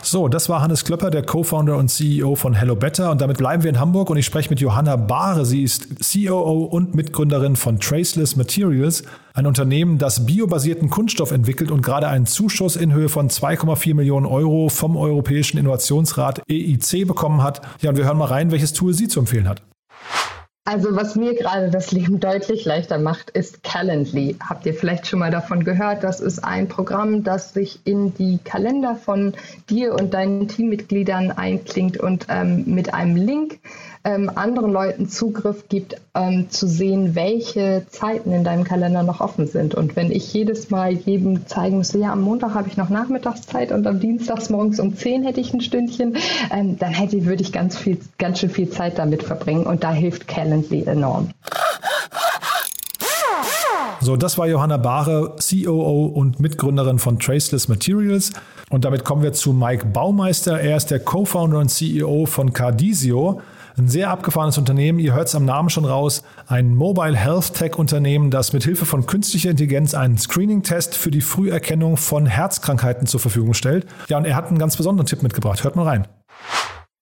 So, 0.00 0.28
das 0.28 0.48
war 0.48 0.60
Hannes 0.62 0.84
Klöpper, 0.84 1.10
der 1.10 1.22
Co-Founder 1.22 1.76
und 1.76 1.88
CEO 1.88 2.34
von 2.34 2.54
Hello 2.54 2.74
Better. 2.74 3.10
Und 3.10 3.20
damit 3.20 3.38
bleiben 3.38 3.62
wir 3.62 3.70
in 3.70 3.78
Hamburg 3.78 4.10
und 4.10 4.16
ich 4.16 4.26
spreche 4.26 4.50
mit 4.50 4.60
Johanna 4.60 4.96
Bahre. 4.96 5.44
Sie 5.44 5.62
ist 5.62 5.88
COO 6.00 6.64
und 6.64 6.94
Mitgründerin 6.94 7.56
von 7.56 7.78
Traceless 7.78 8.36
Materials, 8.36 9.04
ein 9.34 9.46
Unternehmen, 9.46 9.98
das 9.98 10.26
biobasierten 10.26 10.90
Kunststoff 10.90 11.30
entwickelt 11.30 11.70
und 11.70 11.82
gerade 11.82 12.08
einen 12.08 12.26
Zuschuss 12.26 12.76
in 12.76 12.92
Höhe 12.92 13.08
von 13.08 13.28
2,4 13.28 13.94
Millionen 13.94 14.26
Euro 14.26 14.68
vom 14.68 14.96
Europäischen 14.96 15.58
Innovationsrat 15.58 16.42
EIC 16.50 17.06
bekommen 17.06 17.42
hat. 17.42 17.62
Ja, 17.80 17.90
und 17.90 17.96
wir 17.96 18.04
hören 18.04 18.18
mal 18.18 18.26
rein, 18.26 18.50
welches 18.50 18.72
Tool 18.72 18.94
sie 18.94 19.08
zu 19.08 19.20
empfehlen 19.20 19.48
hat. 19.48 19.62
Also 20.64 20.94
was 20.94 21.16
mir 21.16 21.34
gerade 21.34 21.70
das 21.70 21.90
Leben 21.90 22.20
deutlich 22.20 22.64
leichter 22.64 22.96
macht, 22.98 23.30
ist 23.30 23.64
Calendly. 23.64 24.36
Habt 24.38 24.64
ihr 24.64 24.74
vielleicht 24.74 25.08
schon 25.08 25.18
mal 25.18 25.32
davon 25.32 25.64
gehört? 25.64 26.04
Das 26.04 26.20
ist 26.20 26.44
ein 26.44 26.68
Programm, 26.68 27.24
das 27.24 27.52
sich 27.52 27.80
in 27.84 28.14
die 28.14 28.38
Kalender 28.44 28.94
von 28.94 29.34
dir 29.68 29.92
und 29.94 30.14
deinen 30.14 30.46
Teammitgliedern 30.46 31.32
einklingt 31.32 31.96
und 31.96 32.26
ähm, 32.28 32.62
mit 32.66 32.94
einem 32.94 33.16
Link 33.16 33.58
ähm, 34.04 34.30
anderen 34.34 34.72
Leuten 34.72 35.08
Zugriff 35.08 35.68
gibt, 35.68 35.96
ähm, 36.14 36.50
zu 36.50 36.66
sehen, 36.66 37.14
welche 37.14 37.86
Zeiten 37.88 38.32
in 38.32 38.44
deinem 38.44 38.64
Kalender 38.64 39.02
noch 39.02 39.20
offen 39.20 39.46
sind. 39.46 39.74
Und 39.74 39.96
wenn 39.96 40.10
ich 40.10 40.32
jedes 40.32 40.70
Mal 40.70 40.92
jedem 40.92 41.46
zeigen 41.46 41.78
müsste, 41.78 41.98
ja, 41.98 42.12
am 42.12 42.22
Montag 42.22 42.54
habe 42.54 42.68
ich 42.68 42.76
noch 42.76 42.88
Nachmittagszeit 42.88 43.70
und 43.72 43.86
am 43.86 44.00
Dienstag 44.00 44.48
morgens 44.50 44.80
um 44.80 44.96
10 44.96 45.24
hätte 45.24 45.40
ich 45.40 45.54
ein 45.54 45.60
Stündchen, 45.60 46.16
ähm, 46.50 46.78
dann 46.78 46.92
hätte, 46.92 47.24
würde 47.26 47.42
ich 47.42 47.52
ganz 47.52 47.76
viel, 47.76 47.98
ganz 48.18 48.40
schön 48.40 48.50
viel 48.50 48.70
Zeit 48.70 48.98
damit 48.98 49.22
verbringen. 49.22 49.66
Und 49.66 49.84
da 49.84 49.92
hilft 49.92 50.26
Calendly 50.26 50.82
enorm. 50.84 51.30
So, 54.00 54.16
das 54.16 54.36
war 54.36 54.48
Johanna 54.48 54.78
Bahre, 54.78 55.36
COO 55.38 56.06
und 56.06 56.40
Mitgründerin 56.40 56.98
von 56.98 57.20
Traceless 57.20 57.68
Materials. 57.68 58.32
Und 58.68 58.84
damit 58.84 59.04
kommen 59.04 59.22
wir 59.22 59.32
zu 59.32 59.52
Mike 59.52 59.86
Baumeister. 59.86 60.58
Er 60.58 60.76
ist 60.76 60.90
der 60.90 60.98
Co-Founder 60.98 61.60
und 61.60 61.68
CEO 61.68 62.26
von 62.26 62.52
Cardisio. 62.52 63.40
Ein 63.78 63.88
sehr 63.88 64.10
abgefahrenes 64.10 64.58
Unternehmen, 64.58 64.98
ihr 64.98 65.14
hört 65.14 65.28
es 65.28 65.34
am 65.34 65.46
Namen 65.46 65.70
schon 65.70 65.86
raus, 65.86 66.22
ein 66.46 66.74
Mobile 66.74 67.16
Health 67.16 67.54
Tech 67.54 67.76
Unternehmen, 67.76 68.30
das 68.30 68.52
mit 68.52 68.64
Hilfe 68.64 68.84
von 68.84 69.06
künstlicher 69.06 69.50
Intelligenz 69.50 69.94
einen 69.94 70.18
Screening-Test 70.18 70.94
für 70.94 71.10
die 71.10 71.22
Früherkennung 71.22 71.96
von 71.96 72.26
Herzkrankheiten 72.26 73.06
zur 73.06 73.20
Verfügung 73.20 73.54
stellt. 73.54 73.86
Ja, 74.08 74.18
und 74.18 74.26
er 74.26 74.36
hat 74.36 74.48
einen 74.48 74.58
ganz 74.58 74.76
besonderen 74.76 75.06
Tipp 75.06 75.22
mitgebracht. 75.22 75.64
Hört 75.64 75.76
mal 75.76 75.84
rein. 75.84 76.06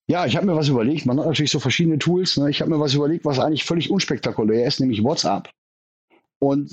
Ja, 0.06 0.26
ich 0.26 0.36
habe 0.36 0.46
mir 0.46 0.54
was 0.54 0.68
überlegt. 0.68 1.06
Man 1.06 1.18
hat 1.18 1.26
natürlich 1.26 1.50
so 1.50 1.58
verschiedene 1.58 1.98
Tools. 1.98 2.36
Ne? 2.36 2.50
Ich 2.50 2.60
habe 2.60 2.70
mir 2.70 2.78
was 2.78 2.94
überlegt, 2.94 3.24
was 3.24 3.40
eigentlich 3.40 3.64
völlig 3.64 3.90
unspektakulär 3.90 4.66
ist, 4.66 4.78
nämlich 4.78 5.02
WhatsApp. 5.02 5.50
Und, 6.40 6.72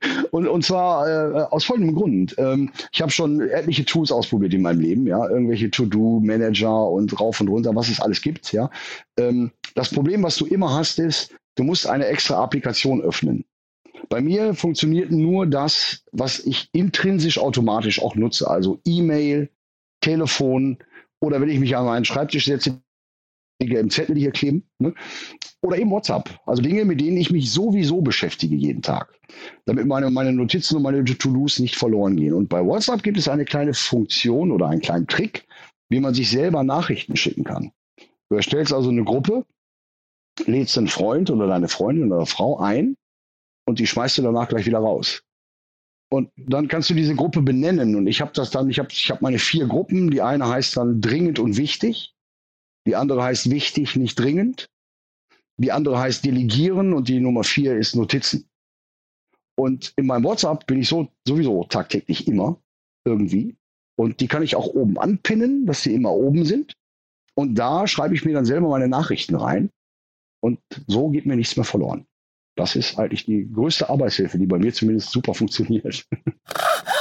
und, 0.30 0.46
und 0.46 0.64
zwar 0.64 1.08
äh, 1.08 1.42
aus 1.50 1.64
folgendem 1.64 1.96
Grund. 1.96 2.34
Ähm, 2.38 2.70
ich 2.92 3.02
habe 3.02 3.10
schon 3.10 3.40
etliche 3.40 3.84
Tools 3.84 4.12
ausprobiert 4.12 4.54
in 4.54 4.62
meinem 4.62 4.80
Leben, 4.80 5.06
ja, 5.06 5.28
irgendwelche 5.28 5.70
To-Do-Manager 5.70 6.88
und 6.90 7.18
rauf 7.18 7.40
und 7.40 7.48
runter, 7.48 7.74
was 7.74 7.88
es 7.88 8.00
alles 8.00 8.20
gibt, 8.20 8.52
ja. 8.52 8.70
Ähm, 9.18 9.50
das 9.74 9.90
Problem, 9.90 10.22
was 10.22 10.36
du 10.36 10.46
immer 10.46 10.74
hast, 10.74 10.98
ist, 10.98 11.34
du 11.56 11.64
musst 11.64 11.86
eine 11.86 12.06
extra 12.06 12.42
Applikation 12.42 13.00
öffnen. 13.00 13.44
Bei 14.08 14.20
mir 14.20 14.54
funktioniert 14.54 15.10
nur 15.10 15.46
das, 15.46 16.04
was 16.12 16.40
ich 16.40 16.68
intrinsisch 16.72 17.38
automatisch 17.38 18.00
auch 18.00 18.14
nutze, 18.14 18.48
also 18.48 18.80
E-Mail, 18.84 19.50
Telefon 20.00 20.78
oder 21.20 21.40
wenn 21.40 21.48
ich 21.48 21.58
mich 21.58 21.76
an 21.76 21.86
meinen 21.86 22.04
Schreibtisch 22.04 22.46
setze, 22.46 22.80
im 23.58 23.90
Zettel 23.90 24.16
hier 24.16 24.30
kleben. 24.30 24.64
Ne? 24.78 24.94
Oder 25.62 25.78
eben 25.78 25.90
WhatsApp. 25.90 26.38
Also 26.46 26.62
Dinge, 26.62 26.84
mit 26.84 27.00
denen 27.00 27.16
ich 27.16 27.30
mich 27.30 27.50
sowieso 27.50 28.00
beschäftige 28.00 28.54
jeden 28.54 28.82
Tag. 28.82 29.12
Damit 29.66 29.86
meine, 29.86 30.10
meine 30.10 30.32
Notizen 30.32 30.76
und 30.76 30.82
meine 30.82 31.04
To-Dos 31.04 31.58
nicht 31.58 31.76
verloren 31.76 32.16
gehen. 32.16 32.34
Und 32.34 32.48
bei 32.48 32.64
WhatsApp 32.64 33.02
gibt 33.02 33.18
es 33.18 33.28
eine 33.28 33.44
kleine 33.44 33.74
Funktion 33.74 34.52
oder 34.52 34.68
einen 34.68 34.80
kleinen 34.80 35.06
Trick, 35.06 35.46
wie 35.88 36.00
man 36.00 36.14
sich 36.14 36.30
selber 36.30 36.62
Nachrichten 36.62 37.16
schicken 37.16 37.44
kann. 37.44 37.72
Du 38.30 38.36
erstellst 38.36 38.72
also 38.72 38.90
eine 38.90 39.04
Gruppe, 39.04 39.44
lädst 40.46 40.78
einen 40.78 40.88
Freund 40.88 41.30
oder 41.30 41.48
deine 41.48 41.68
Freundin 41.68 42.12
oder 42.12 42.26
Frau 42.26 42.58
ein 42.58 42.94
und 43.66 43.80
die 43.80 43.86
schmeißt 43.86 44.18
du 44.18 44.22
danach 44.22 44.48
gleich 44.48 44.66
wieder 44.66 44.78
raus. 44.78 45.22
Und 46.10 46.30
dann 46.36 46.68
kannst 46.68 46.88
du 46.88 46.94
diese 46.94 47.14
Gruppe 47.14 47.42
benennen. 47.42 47.94
Und 47.96 48.06
ich 48.06 48.20
habe 48.20 48.30
das 48.32 48.50
dann, 48.50 48.70
ich 48.70 48.78
habe 48.78 48.88
ich 48.90 49.10
hab 49.10 49.20
meine 49.20 49.38
vier 49.38 49.66
Gruppen. 49.66 50.10
Die 50.10 50.22
eine 50.22 50.48
heißt 50.48 50.76
dann 50.76 51.02
dringend 51.02 51.38
und 51.38 51.58
wichtig. 51.58 52.14
Die 52.86 52.96
andere 52.96 53.22
heißt 53.22 53.50
wichtig, 53.50 53.96
nicht 53.96 54.18
dringend. 54.18 54.68
Die 55.58 55.72
andere 55.72 55.98
heißt 55.98 56.24
delegieren 56.24 56.92
und 56.92 57.08
die 57.08 57.20
Nummer 57.20 57.44
vier 57.44 57.76
ist 57.76 57.96
Notizen. 57.96 58.48
Und 59.56 59.92
in 59.96 60.06
meinem 60.06 60.24
WhatsApp 60.24 60.66
bin 60.66 60.80
ich 60.80 60.88
so 60.88 61.08
sowieso 61.26 61.64
tagtäglich 61.64 62.28
immer 62.28 62.60
irgendwie. 63.04 63.56
Und 63.96 64.20
die 64.20 64.28
kann 64.28 64.44
ich 64.44 64.54
auch 64.54 64.68
oben 64.68 64.98
anpinnen, 64.98 65.66
dass 65.66 65.82
sie 65.82 65.94
immer 65.94 66.12
oben 66.12 66.44
sind. 66.44 66.74
Und 67.34 67.56
da 67.56 67.86
schreibe 67.88 68.14
ich 68.14 68.24
mir 68.24 68.34
dann 68.34 68.44
selber 68.44 68.68
meine 68.68 68.88
Nachrichten 68.88 69.34
rein. 69.34 69.70
Und 70.40 70.60
so 70.86 71.08
geht 71.08 71.26
mir 71.26 71.34
nichts 71.34 71.56
mehr 71.56 71.64
verloren. 71.64 72.06
Das 72.56 72.76
ist 72.76 72.98
eigentlich 72.98 73.24
die 73.24 73.50
größte 73.50 73.88
Arbeitshilfe, 73.88 74.38
die 74.38 74.46
bei 74.46 74.58
mir 74.58 74.72
zumindest 74.72 75.10
super 75.10 75.34
funktioniert. 75.34 76.06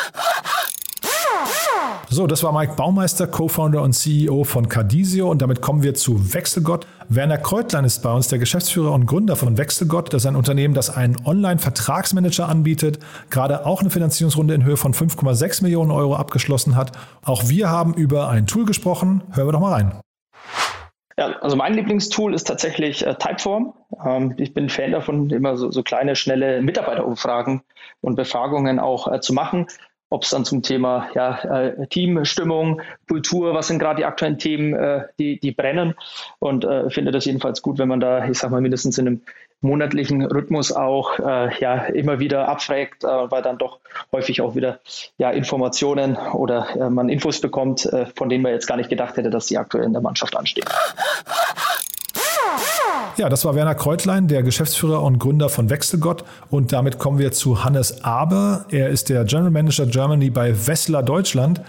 So, 2.09 2.25
das 2.25 2.41
war 2.41 2.53
Mike 2.53 2.75
Baumeister, 2.77 3.27
Co-Founder 3.27 3.81
und 3.81 3.91
CEO 3.91 4.45
von 4.45 4.69
Cardisio 4.69 5.29
und 5.29 5.41
damit 5.41 5.61
kommen 5.61 5.83
wir 5.83 5.93
zu 5.93 6.33
Wechselgott. 6.33 6.87
Werner 7.09 7.37
Kreutlein 7.37 7.83
ist 7.83 8.01
bei 8.01 8.13
uns 8.13 8.29
der 8.29 8.39
Geschäftsführer 8.39 8.93
und 8.93 9.07
Gründer 9.07 9.35
von 9.35 9.57
Wechselgott. 9.57 10.13
Das 10.13 10.23
ist 10.23 10.25
ein 10.25 10.37
Unternehmen, 10.37 10.73
das 10.73 10.89
einen 10.89 11.17
Online-Vertragsmanager 11.25 12.47
anbietet, 12.47 12.99
gerade 13.29 13.65
auch 13.65 13.81
eine 13.81 13.89
Finanzierungsrunde 13.89 14.53
in 14.53 14.63
Höhe 14.63 14.77
von 14.77 14.93
5,6 14.93 15.63
Millionen 15.63 15.91
Euro 15.91 16.15
abgeschlossen 16.15 16.77
hat. 16.77 16.93
Auch 17.25 17.49
wir 17.49 17.69
haben 17.69 17.93
über 17.93 18.29
ein 18.29 18.47
Tool 18.47 18.65
gesprochen. 18.65 19.23
Hören 19.33 19.49
wir 19.49 19.51
doch 19.51 19.59
mal 19.59 19.73
rein. 19.73 19.99
Ja, 21.17 21.35
also 21.41 21.57
mein 21.57 21.73
Lieblingstool 21.73 22.33
ist 22.33 22.45
tatsächlich 22.45 23.05
äh, 23.05 23.15
Typeform. 23.15 23.73
Ähm, 24.05 24.33
ich 24.37 24.53
bin 24.53 24.69
Fan 24.69 24.93
davon, 24.93 25.29
immer 25.29 25.57
so, 25.57 25.71
so 25.71 25.83
kleine, 25.83 26.15
schnelle 26.15 26.61
Mitarbeiterumfragen 26.61 27.63
und 27.99 28.15
Befragungen 28.15 28.79
auch 28.79 29.11
äh, 29.11 29.19
zu 29.19 29.33
machen 29.33 29.67
ob 30.09 30.23
es 30.23 30.29
dann 30.29 30.45
zum 30.45 30.61
Thema 30.61 31.09
ja, 31.15 31.39
äh, 31.43 31.87
Teamstimmung, 31.87 32.81
Kultur, 33.07 33.53
was 33.53 33.67
sind 33.67 33.79
gerade 33.79 33.97
die 33.97 34.05
aktuellen 34.05 34.37
Themen, 34.39 34.73
äh, 34.73 35.03
die, 35.19 35.39
die 35.39 35.51
brennen. 35.51 35.95
Und 36.39 36.63
äh, 36.63 36.89
finde 36.89 37.11
das 37.11 37.25
jedenfalls 37.25 37.61
gut, 37.61 37.77
wenn 37.77 37.89
man 37.89 37.99
da, 37.99 38.27
ich 38.27 38.37
sag 38.37 38.51
mal, 38.51 38.61
mindestens 38.61 38.97
in 38.97 39.07
einem 39.07 39.21
monatlichen 39.61 40.23
Rhythmus 40.23 40.71
auch 40.71 41.17
äh, 41.19 41.59
ja 41.59 41.85
immer 41.85 42.19
wieder 42.19 42.47
abfragt, 42.47 43.03
äh, 43.03 43.07
weil 43.07 43.41
dann 43.41 43.57
doch 43.57 43.79
häufig 44.11 44.41
auch 44.41 44.55
wieder 44.55 44.79
ja 45.17 45.31
Informationen 45.31 46.15
oder 46.15 46.67
äh, 46.75 46.89
man 46.89 47.09
Infos 47.09 47.41
bekommt, 47.41 47.85
äh, 47.85 48.05
von 48.15 48.29
denen 48.29 48.43
man 48.43 48.51
jetzt 48.51 48.67
gar 48.67 48.77
nicht 48.77 48.89
gedacht 48.89 49.17
hätte, 49.17 49.29
dass 49.29 49.47
die 49.47 49.57
aktuell 49.57 49.85
in 49.85 49.93
der 49.93 50.01
Mannschaft 50.01 50.35
anstehen. 50.37 50.67
Ja, 53.17 53.29
das 53.29 53.45
war 53.45 53.55
Werner 53.55 53.73
Kreutlein, 53.73 54.27
der 54.27 54.43
Geschäftsführer 54.43 55.01
und 55.01 55.17
Gründer 55.17 55.49
von 55.49 55.71
Wechselgott. 55.71 56.23
Und 56.51 56.71
damit 56.71 56.99
kommen 56.99 57.17
wir 57.17 57.31
zu 57.31 57.63
Hannes 57.63 58.03
Aber. 58.03 58.65
Er 58.69 58.89
ist 58.89 59.09
der 59.09 59.23
General 59.25 59.49
Manager 59.49 59.87
Germany 59.87 60.29
bei 60.29 60.67
Wessler 60.67 61.01
Deutschland. 61.01 61.61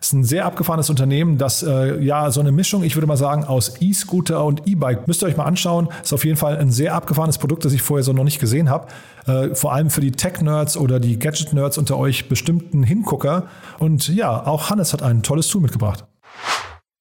Das 0.00 0.08
ist 0.08 0.12
ein 0.14 0.24
sehr 0.24 0.46
abgefahrenes 0.46 0.90
Unternehmen, 0.90 1.38
das 1.38 1.62
äh, 1.62 2.02
ja 2.02 2.30
so 2.32 2.40
eine 2.40 2.50
Mischung, 2.50 2.82
ich 2.82 2.96
würde 2.96 3.06
mal 3.06 3.16
sagen, 3.16 3.44
aus 3.44 3.80
E-Scooter 3.80 4.44
und 4.44 4.66
E-Bike. 4.66 5.06
Müsst 5.06 5.22
ihr 5.22 5.26
euch 5.26 5.36
mal 5.36 5.44
anschauen. 5.44 5.88
Ist 6.02 6.12
auf 6.12 6.24
jeden 6.24 6.36
Fall 6.36 6.56
ein 6.56 6.72
sehr 6.72 6.94
abgefahrenes 6.94 7.38
Produkt, 7.38 7.64
das 7.64 7.72
ich 7.72 7.82
vorher 7.82 8.02
so 8.02 8.12
noch 8.12 8.24
nicht 8.24 8.40
gesehen 8.40 8.68
habe. 8.68 8.88
Äh, 9.26 9.54
vor 9.54 9.72
allem 9.72 9.90
für 9.90 10.00
die 10.00 10.10
Tech-Nerds 10.10 10.76
oder 10.76 10.98
die 10.98 11.20
Gadget-Nerds 11.20 11.78
unter 11.78 11.98
euch 11.98 12.28
bestimmten 12.28 12.82
Hingucker. 12.82 13.44
Und 13.78 14.08
ja, 14.08 14.44
auch 14.44 14.70
Hannes 14.70 14.92
hat 14.92 15.02
ein 15.02 15.22
tolles 15.22 15.46
Tool 15.48 15.62
mitgebracht. 15.62 16.04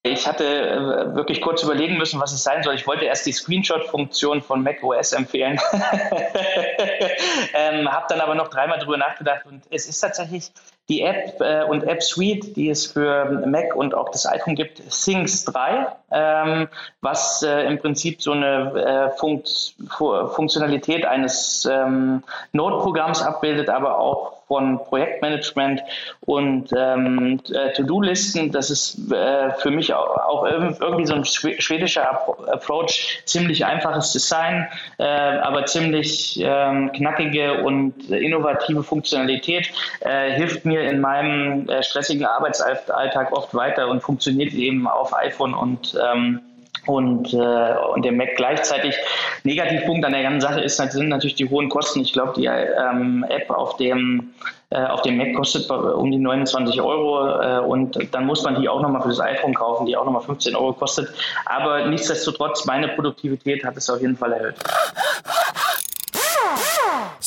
Ich 0.05 0.27
hatte 0.27 0.45
äh, 0.45 1.15
wirklich 1.15 1.41
kurz 1.41 1.63
überlegen 1.63 1.97
müssen, 1.97 2.21
was 2.21 2.31
es 2.31 2.43
sein 2.43 2.61
soll. 2.61 2.75
Ich 2.75 2.85
wollte 2.85 3.05
erst 3.05 3.25
die 3.25 3.31
Screenshot-Funktion 3.31 4.43
von 4.43 4.61
Mac 4.61 4.83
OS 4.83 5.13
empfehlen, 5.13 5.59
ähm, 7.55 7.91
habe 7.91 8.05
dann 8.09 8.21
aber 8.21 8.35
noch 8.35 8.49
dreimal 8.49 8.77
drüber 8.77 8.97
nachgedacht 8.97 9.47
und 9.47 9.63
es 9.71 9.87
ist 9.87 9.99
tatsächlich 10.01 10.51
die 10.89 11.01
App 11.01 11.41
äh, 11.41 11.63
und 11.63 11.85
App 11.85 12.03
Suite, 12.03 12.55
die 12.55 12.69
es 12.69 12.85
für 12.85 13.25
Mac 13.47 13.75
und 13.75 13.95
auch 13.95 14.09
das 14.09 14.27
iPhone 14.27 14.53
gibt, 14.53 14.83
Things 14.91 15.43
3, 15.45 15.87
ähm, 16.11 16.67
was 17.01 17.41
äh, 17.41 17.61
im 17.61 17.79
Prinzip 17.79 18.21
so 18.21 18.33
eine 18.33 19.09
äh, 19.11 19.17
Funkt 19.17 19.73
Funktionalität 19.89 21.03
eines 21.03 21.65
ähm, 21.65 22.21
Node-Programms 22.51 23.23
abbildet, 23.23 23.69
aber 23.71 23.97
auch 23.97 24.33
von 24.47 24.77
Projektmanagement 24.83 25.81
und 26.21 26.69
ähm, 26.77 27.39
äh, 27.51 27.73
To-Do-Listen. 27.73 28.51
Das 28.51 28.69
ist 28.69 29.11
äh, 29.11 29.51
für 29.53 29.71
mich 29.71 29.93
auch, 29.93 30.45
irgendwie 30.45 31.05
so 31.05 31.15
ein 31.15 31.25
schwedischer 31.25 32.09
Approach, 32.51 33.21
ziemlich 33.25 33.65
einfaches 33.65 34.11
Design, 34.11 34.67
äh, 34.97 35.03
aber 35.03 35.65
ziemlich 35.65 36.39
ähm, 36.41 36.91
knackige 36.91 37.63
und 37.63 38.09
innovative 38.09 38.83
Funktionalität, 38.83 39.71
äh, 40.01 40.31
hilft 40.31 40.65
mir 40.65 40.81
in 40.81 41.01
meinem 41.01 41.67
äh, 41.69 41.83
stressigen 41.83 42.25
Arbeitsalltag 42.25 43.31
oft 43.31 43.53
weiter 43.53 43.87
und 43.87 44.01
funktioniert 44.01 44.53
eben 44.53 44.87
auf 44.87 45.15
iPhone 45.15 45.53
und 45.53 45.97
ähm, 46.01 46.41
und, 46.87 47.33
äh, 47.33 47.75
und 47.93 48.05
dem 48.05 48.17
Mac 48.17 48.35
gleichzeitig. 48.35 48.95
Negativpunkt 49.43 50.05
an 50.05 50.13
der 50.13 50.23
ganzen 50.23 50.41
Sache 50.41 50.61
ist, 50.61 50.77
sind 50.77 51.09
natürlich 51.09 51.35
die 51.35 51.49
hohen 51.49 51.69
Kosten. 51.69 52.01
Ich 52.01 52.13
glaube, 52.13 52.33
die 52.35 52.45
ähm, 52.45 53.25
App 53.29 53.49
auf 53.49 53.77
dem, 53.77 54.33
äh, 54.69 54.83
auf 54.85 55.01
dem 55.01 55.17
Mac 55.17 55.33
kostet 55.35 55.69
um 55.69 56.11
die 56.11 56.17
29 56.17 56.81
Euro 56.81 57.41
äh, 57.41 57.59
und 57.59 57.97
dann 58.13 58.25
muss 58.25 58.43
man 58.43 58.59
die 58.61 58.67
auch 58.69 58.81
nochmal 58.81 59.01
für 59.01 59.09
das 59.09 59.19
iPhone 59.19 59.53
kaufen, 59.53 59.85
die 59.85 59.95
auch 59.95 60.05
nochmal 60.05 60.23
15 60.23 60.55
Euro 60.55 60.73
kostet. 60.73 61.09
Aber 61.45 61.85
nichtsdestotrotz, 61.87 62.65
meine 62.65 62.89
Produktivität 62.89 63.63
hat 63.63 63.77
es 63.77 63.89
auf 63.89 64.01
jeden 64.01 64.17
Fall 64.17 64.33
erhöht. 64.33 64.55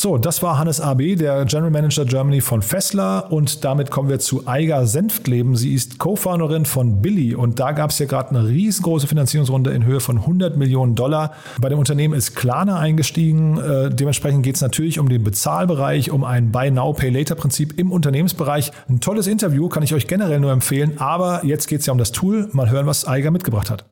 So, 0.01 0.17
das 0.17 0.45
war 0.45 0.61
Hannes 0.61 0.81
AB, 0.81 1.17
der 1.17 1.45
General 1.45 1.73
Manager 1.73 2.05
Germany 2.05 2.41
von 2.41 2.63
Fessler 2.63 3.33
und 3.33 3.65
damit 3.65 3.91
kommen 3.91 4.09
wir 4.09 4.21
zu 4.21 4.47
Eiger 4.47 4.87
Senftleben. 4.87 5.57
Sie 5.57 5.75
ist 5.75 5.99
Co-Founderin 5.99 6.67
von 6.67 7.03
Billy 7.03 7.35
und 7.35 7.59
da 7.59 7.73
gab 7.73 7.91
es 7.91 7.99
ja 7.99 8.07
gerade 8.07 8.31
eine 8.31 8.47
riesengroße 8.47 9.09
Finanzierungsrunde 9.09 9.73
in 9.73 9.85
Höhe 9.85 9.99
von 9.99 10.19
100 10.19 10.57
Millionen 10.57 10.95
Dollar. 10.95 11.33
Bei 11.61 11.69
dem 11.69 11.81
Unternehmen 11.81 12.15
ist 12.15 12.37
Klarna 12.37 12.79
eingestiegen. 12.79 13.59
Äh, 13.59 13.91
dementsprechend 13.91 14.45
geht 14.45 14.55
es 14.55 14.61
natürlich 14.61 15.01
um 15.01 15.09
den 15.09 15.25
Bezahlbereich, 15.25 16.13
um 16.13 16.23
ein 16.23 16.53
Buy 16.53 16.71
Now 16.71 16.93
Pay 16.93 17.11
Later 17.11 17.35
Prinzip 17.35 17.77
im 17.77 17.91
Unternehmensbereich. 17.91 18.71
Ein 18.89 19.01
tolles 19.01 19.27
Interview, 19.27 19.69
kann 19.69 19.83
ich 19.83 19.95
euch 19.95 20.07
generell 20.07 20.39
nur 20.39 20.53
empfehlen, 20.53 21.01
aber 21.01 21.45
jetzt 21.45 21.67
geht 21.67 21.81
es 21.81 21.87
ja 21.87 21.93
um 21.93 21.99
das 21.99 22.13
Tool. 22.13 22.49
Mal 22.53 22.71
hören, 22.71 22.87
was 22.87 23.05
Eiger 23.05 23.33
mitgebracht 23.33 23.69
hat. 23.69 23.85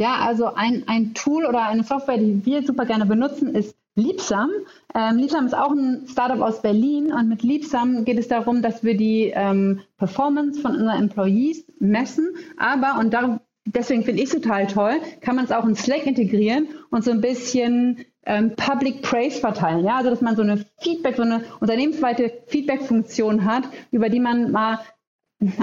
Ja, 0.00 0.16
also 0.26 0.54
ein, 0.54 0.82
ein 0.88 1.14
Tool 1.14 1.44
oder 1.44 1.68
eine 1.68 1.84
Software, 1.84 2.18
die 2.18 2.40
wir 2.44 2.66
super 2.66 2.84
gerne 2.84 3.06
benutzen, 3.06 3.54
ist 3.54 3.76
Liebsam. 3.98 4.50
Ähm, 4.94 5.16
Liebsam 5.16 5.46
ist 5.46 5.56
auch 5.56 5.72
ein 5.72 6.06
Startup 6.08 6.40
aus 6.40 6.62
Berlin 6.62 7.12
und 7.12 7.28
mit 7.28 7.42
Liebsam 7.42 8.04
geht 8.04 8.18
es 8.18 8.28
darum, 8.28 8.62
dass 8.62 8.84
wir 8.84 8.96
die 8.96 9.32
ähm, 9.34 9.80
Performance 9.98 10.60
von 10.60 10.72
unseren 10.72 11.02
Employees 11.02 11.64
messen, 11.80 12.36
aber, 12.56 12.98
und 12.98 13.12
darum, 13.12 13.40
deswegen 13.66 14.04
finde 14.04 14.22
ich 14.22 14.32
es 14.32 14.40
total 14.40 14.66
toll, 14.66 14.94
kann 15.20 15.36
man 15.36 15.44
es 15.44 15.52
auch 15.52 15.64
in 15.64 15.74
Slack 15.74 16.06
integrieren 16.06 16.68
und 16.90 17.04
so 17.04 17.10
ein 17.10 17.20
bisschen 17.20 18.04
ähm, 18.24 18.54
Public 18.56 19.02
Praise 19.02 19.40
verteilen. 19.40 19.84
Ja? 19.84 19.96
Also, 19.96 20.10
dass 20.10 20.20
man 20.20 20.36
so 20.36 20.42
eine 20.42 20.64
Feedback, 20.80 21.16
so 21.16 21.22
eine 21.22 21.44
unternehmensweite 21.60 22.32
Feedback-Funktion 22.46 23.44
hat, 23.44 23.64
über 23.90 24.08
die 24.08 24.20
man 24.20 24.52
mal 24.52 24.78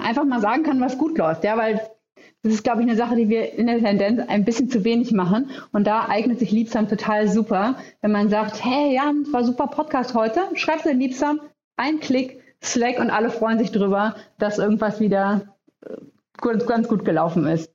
einfach 0.02 0.24
mal 0.24 0.42
sagen 0.42 0.64
kann, 0.64 0.82
was 0.82 0.98
gut 0.98 1.18
läuft. 1.18 1.44
Ja, 1.44 1.58
weil 1.58 1.82
das 2.44 2.54
ist, 2.54 2.64
glaube 2.64 2.82
ich, 2.82 2.88
eine 2.88 2.96
Sache, 2.96 3.16
die 3.16 3.28
wir 3.28 3.54
in 3.54 3.68
der 3.68 3.80
Tendenz 3.80 4.22
ein 4.28 4.46
bisschen 4.46 4.70
zu 4.70 4.84
wenig 4.84 5.12
machen. 5.12 5.50
Und 5.72 5.88
da 5.88 6.08
eignet 6.10 6.40
sich 6.40 6.52
Liebsam 6.52 6.88
total 6.88 7.28
super, 7.28 7.76
wenn 8.02 8.12
man 8.12 8.30
sagt, 8.30 8.64
hey, 8.64 8.94
ja, 8.94 9.12
es 9.24 9.34
war 9.34 9.44
super 9.44 9.68
Podcast 9.68 10.14
heute, 10.14 10.42
schreib's 10.54 10.86
in 10.86 11.00
Liebsam, 11.00 11.42
ein 11.76 12.00
Klick, 12.00 12.40
Slack 12.64 13.00
und 13.00 13.10
alle 13.10 13.32
freuen 13.32 13.58
sich 13.58 13.72
drüber, 13.72 14.16
dass 14.38 14.60
irgendwas 14.60 15.00
wieder 15.00 15.56
äh, 15.82 16.58
ganz 16.68 16.88
gut 16.88 17.04
gelaufen 17.04 17.48
ist. 17.48 17.74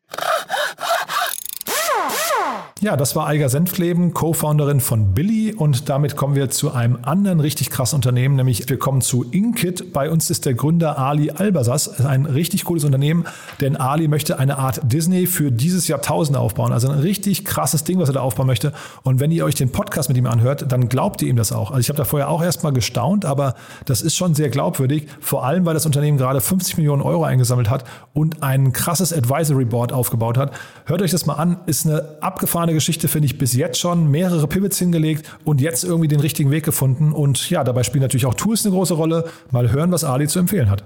Ja, 2.83 2.97
das 2.97 3.15
war 3.15 3.27
Eiger 3.27 3.51
Senfleben, 3.51 4.15
Co-Founderin 4.15 4.81
von 4.81 5.13
Billy 5.13 5.53
und 5.53 5.91
damit 5.91 6.17
kommen 6.17 6.35
wir 6.35 6.49
zu 6.49 6.73
einem 6.73 7.01
anderen 7.03 7.39
richtig 7.39 7.69
krassen 7.69 7.97
Unternehmen, 7.97 8.37
nämlich 8.37 8.71
wir 8.71 8.79
kommen 8.79 9.03
zu 9.03 9.23
Inkit. 9.31 9.93
Bei 9.93 10.11
uns 10.11 10.31
ist 10.31 10.47
der 10.47 10.55
Gründer 10.55 10.99
Ali 10.99 11.31
Albasas, 11.31 12.01
ein 12.01 12.25
richtig 12.25 12.65
cooles 12.65 12.85
Unternehmen, 12.85 13.27
denn 13.61 13.77
Ali 13.77 14.09
möchte 14.09 14.39
eine 14.39 14.57
Art 14.57 14.81
Disney 14.83 15.27
für 15.27 15.53
dieses 15.53 15.89
Jahrtausend 15.89 16.39
aufbauen, 16.39 16.73
also 16.73 16.89
ein 16.89 17.01
richtig 17.01 17.45
krasses 17.45 17.85
Ding, 17.85 17.99
was 17.99 18.09
er 18.09 18.15
da 18.15 18.21
aufbauen 18.21 18.47
möchte. 18.47 18.73
Und 19.03 19.21
wenn 19.21 19.31
ihr 19.31 19.45
euch 19.45 19.57
den 19.57 19.71
Podcast 19.71 20.09
mit 20.09 20.17
ihm 20.17 20.25
anhört, 20.25 20.73
dann 20.73 20.89
glaubt 20.89 21.21
ihr 21.21 21.29
ihm 21.29 21.37
das 21.37 21.53
auch. 21.53 21.73
Also 21.73 21.81
ich 21.81 21.91
habe 21.91 21.99
da 21.99 22.05
vorher 22.05 22.31
auch 22.31 22.43
erstmal 22.43 22.73
gestaunt, 22.73 23.27
aber 23.27 23.57
das 23.85 24.01
ist 24.01 24.17
schon 24.17 24.35
sehr 24.35 24.49
glaubwürdig, 24.49 25.07
vor 25.21 25.45
allem 25.45 25.67
weil 25.67 25.75
das 25.75 25.85
Unternehmen 25.85 26.17
gerade 26.17 26.41
50 26.41 26.79
Millionen 26.79 27.03
Euro 27.03 27.25
eingesammelt 27.25 27.69
hat 27.69 27.85
und 28.15 28.43
ein 28.43 28.73
krasses 28.73 29.13
Advisory 29.13 29.67
Board 29.67 29.93
aufgebaut 29.93 30.39
hat. 30.39 30.53
Hört 30.87 31.03
euch 31.03 31.11
das 31.11 31.27
mal 31.27 31.35
an, 31.35 31.59
ist 31.67 31.85
eine 31.85 32.17
abgefahrene 32.23 32.70
abgefahrene 32.71 32.75
Geschichte, 32.75 33.09
finde 33.09 33.27
ich, 33.27 33.39
bis 33.39 33.55
jetzt 33.55 33.79
schon 33.79 34.11
mehrere 34.11 34.47
Pivots 34.47 34.79
hingelegt 34.79 35.27
und 35.45 35.61
jetzt 35.61 35.85
irgendwie 35.85 36.09
den 36.09 36.21
richtigen 36.21 36.51
Weg 36.51 36.65
gefunden. 36.65 37.13
Und 37.13 37.51
ja, 37.51 37.65
dabei 37.65 37.83
spielen 37.83 38.03
natürlich 38.03 38.27
auch 38.27 38.35
Tools 38.35 38.65
eine 38.65 38.75
große 38.75 38.95
Rolle. 38.95 39.31
Mal 39.51 39.71
hören, 39.71 39.93
was 39.93 40.05
Ali 40.05 40.27
zu 40.29 40.39
empfehlen 40.39 40.71
hat. 40.71 40.85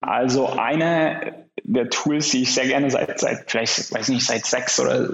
Also 0.00 0.48
eine 0.48 1.34
der 1.64 1.90
Tools, 1.90 2.30
die 2.30 2.42
ich 2.42 2.54
sehr 2.54 2.66
gerne 2.66 2.90
seit, 2.90 3.18
seit 3.18 3.50
vielleicht, 3.50 3.92
weiß 3.92 4.08
nicht, 4.08 4.24
seit 4.24 4.46
sechs 4.46 4.78
oder 4.78 5.08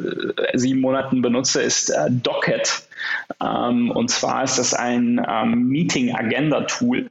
sieben 0.55 0.81
Monaten 0.81 1.23
benutze, 1.23 1.63
ist 1.63 1.91
äh, 1.91 2.11
Docket. 2.11 2.83
Ähm, 3.41 3.91
und 3.91 4.11
zwar 4.11 4.45
ist 4.45 4.59
das 4.59 4.75
ein 4.75 5.25
ähm, 5.27 5.69
Meeting-Agenda-Tool. 5.69 7.11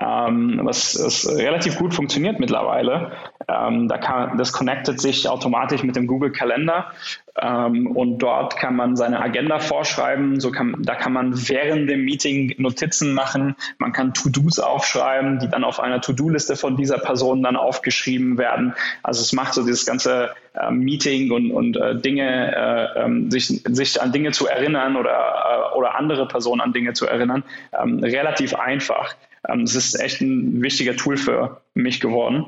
Ähm, 0.00 0.60
was, 0.62 0.98
was, 1.02 1.28
relativ 1.36 1.76
gut 1.76 1.94
funktioniert 1.94 2.38
mittlerweile. 2.38 3.12
Ähm, 3.48 3.88
da 3.88 3.98
kann, 3.98 4.36
das 4.38 4.52
connectet 4.52 5.00
sich 5.00 5.28
automatisch 5.28 5.82
mit 5.82 5.96
dem 5.96 6.06
Google 6.06 6.30
Kalender 6.30 6.92
ähm, 7.40 7.96
und 7.96 8.18
dort 8.18 8.56
kann 8.56 8.76
man 8.76 8.94
seine 8.94 9.20
Agenda 9.20 9.58
vorschreiben. 9.58 10.38
So 10.38 10.50
kann, 10.50 10.76
da 10.80 10.94
kann 10.94 11.12
man 11.12 11.48
während 11.48 11.88
dem 11.88 12.04
Meeting 12.04 12.54
Notizen 12.58 13.14
machen. 13.14 13.56
Man 13.78 13.92
kann 13.92 14.14
To-Dos 14.14 14.58
aufschreiben, 14.58 15.38
die 15.38 15.48
dann 15.48 15.64
auf 15.64 15.80
einer 15.80 16.00
To-Do-Liste 16.00 16.56
von 16.56 16.76
dieser 16.76 16.98
Person 16.98 17.42
dann 17.42 17.56
aufgeschrieben 17.56 18.38
werden. 18.38 18.74
Also 19.02 19.22
es 19.22 19.32
macht 19.32 19.54
so 19.54 19.64
dieses 19.64 19.86
ganze 19.86 20.30
äh, 20.54 20.70
Meeting 20.70 21.30
und, 21.32 21.50
und 21.50 21.76
äh, 21.76 21.96
Dinge, 21.96 22.54
äh, 22.54 23.04
ähm, 23.04 23.30
sich, 23.30 23.46
sich 23.64 24.00
an 24.00 24.12
Dinge 24.12 24.32
zu 24.32 24.46
erinnern 24.46 24.96
oder, 24.96 25.72
äh, 25.72 25.76
oder 25.76 25.96
andere 25.96 26.28
Personen 26.28 26.60
an 26.60 26.72
Dinge 26.72 26.92
zu 26.92 27.06
erinnern, 27.06 27.42
ähm, 27.80 27.98
relativ 28.00 28.54
einfach. 28.54 29.14
Ähm, 29.48 29.62
es 29.62 29.74
ist 29.74 29.98
echt 29.98 30.20
ein 30.20 30.62
wichtiger 30.62 30.94
Tool 30.96 31.16
für 31.16 31.62
mich 31.74 32.00
geworden. 32.00 32.46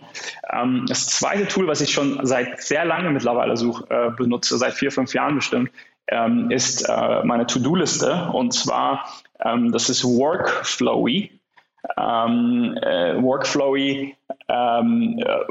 Ähm, 0.53 0.85
das 0.87 1.07
zweite 1.07 1.49
Tool, 1.49 1.67
was 1.67 1.81
ich 1.81 1.93
schon 1.93 2.27
seit 2.27 2.63
sehr 2.63 2.85
lange 2.85 3.11
mittlerweile 3.11 3.57
such, 3.57 3.91
äh, 3.91 4.11
benutze, 4.11 4.59
seit 4.59 4.75
vier, 4.75 4.93
fünf 4.93 5.15
Jahren 5.15 5.37
bestimmt, 5.37 5.71
ähm, 6.09 6.51
ist 6.51 6.83
äh, 6.89 7.25
meine 7.25 7.47
To-Do-Liste. 7.47 8.31
Und 8.33 8.53
zwar, 8.53 9.07
das 9.39 9.89
ist 9.89 10.05
Workflowy. 10.05 11.31
Äh, 11.97 12.03
Workflowy 12.03 14.15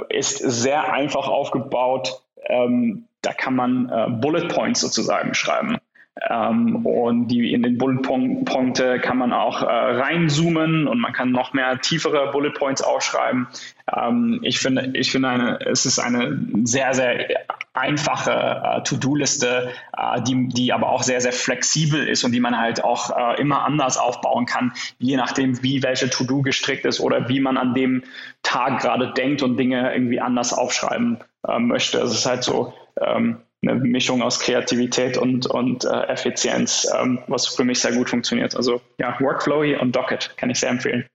ist 0.09 0.37
sehr 0.37 0.93
einfach 0.93 1.27
aufgebaut. 1.27 2.21
Da 2.47 3.33
kann 3.33 3.55
man 3.55 4.21
Bullet 4.21 4.47
Points 4.47 4.81
sozusagen 4.81 5.33
schreiben. 5.33 5.78
Ähm, 6.27 6.85
und 6.85 7.27
die 7.29 7.53
in 7.53 7.63
den 7.63 7.77
Bullet 7.77 8.01
Punkte 8.01 8.99
kann 8.99 9.17
man 9.17 9.31
auch 9.31 9.61
äh, 9.61 9.65
reinzoomen 9.65 10.87
und 10.87 10.99
man 10.99 11.13
kann 11.13 11.31
noch 11.31 11.53
mehr 11.53 11.79
tiefere 11.79 12.31
Bullet 12.31 12.51
Points 12.51 12.81
aufschreiben. 12.81 13.47
Ähm, 13.95 14.39
ich 14.43 14.59
finde, 14.59 14.91
ich 14.93 15.11
finde 15.11 15.29
eine, 15.29 15.59
es 15.61 15.85
ist 15.85 15.99
eine 15.99 16.39
sehr, 16.63 16.93
sehr 16.93 17.25
einfache 17.73 18.31
äh, 18.31 18.83
To-Do-Liste, 18.83 19.71
äh, 19.97 20.21
die, 20.23 20.49
die 20.49 20.73
aber 20.73 20.89
auch 20.89 21.03
sehr, 21.03 21.21
sehr 21.21 21.31
flexibel 21.31 22.05
ist 22.07 22.23
und 22.23 22.33
die 22.33 22.41
man 22.41 22.57
halt 22.57 22.83
auch 22.83 23.15
äh, 23.15 23.39
immer 23.39 23.63
anders 23.63 23.97
aufbauen 23.97 24.45
kann, 24.45 24.73
je 24.97 25.15
nachdem, 25.15 25.63
wie 25.63 25.83
welche 25.83 26.09
To-Do 26.09 26.41
gestrickt 26.41 26.85
ist 26.85 26.99
oder 26.99 27.29
wie 27.29 27.39
man 27.39 27.57
an 27.57 27.73
dem 27.73 28.03
Tag 28.43 28.81
gerade 28.81 29.13
denkt 29.13 29.41
und 29.41 29.57
Dinge 29.57 29.93
irgendwie 29.93 30.19
anders 30.19 30.53
aufschreiben 30.53 31.19
äh, 31.47 31.59
möchte. 31.59 31.99
Es 31.99 32.11
ist 32.11 32.25
halt 32.25 32.43
so, 32.43 32.73
ähm, 32.99 33.37
eine 33.61 33.75
Mischung 33.75 34.21
aus 34.21 34.39
Kreativität 34.39 35.17
und, 35.17 35.47
und 35.47 35.85
äh, 35.85 36.03
Effizienz, 36.03 36.87
ähm, 36.99 37.19
was 37.27 37.47
für 37.47 37.63
mich 37.63 37.79
sehr 37.79 37.91
gut 37.93 38.09
funktioniert. 38.09 38.55
Also 38.55 38.81
ja, 38.97 39.17
Workflowy 39.19 39.75
und 39.75 39.95
Docket 39.95 40.31
kann 40.37 40.49
ich 40.49 40.59
sehr 40.59 40.69
empfehlen. 40.69 41.05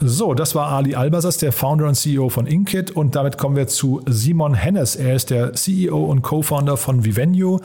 So, 0.00 0.32
das 0.34 0.54
war 0.54 0.70
Ali 0.70 0.94
Albasas, 0.94 1.38
der 1.38 1.52
Founder 1.52 1.86
und 1.86 1.94
CEO 1.94 2.28
von 2.28 2.46
Inkit. 2.46 2.92
Und 2.92 3.16
damit 3.16 3.36
kommen 3.36 3.56
wir 3.56 3.66
zu 3.66 4.00
Simon 4.06 4.54
Hennes. 4.54 4.96
Er 4.96 5.14
ist 5.14 5.30
der 5.30 5.54
CEO 5.54 6.04
und 6.04 6.22
Co-Founder 6.22 6.76
von 6.76 7.04
Vivenio. 7.04 7.60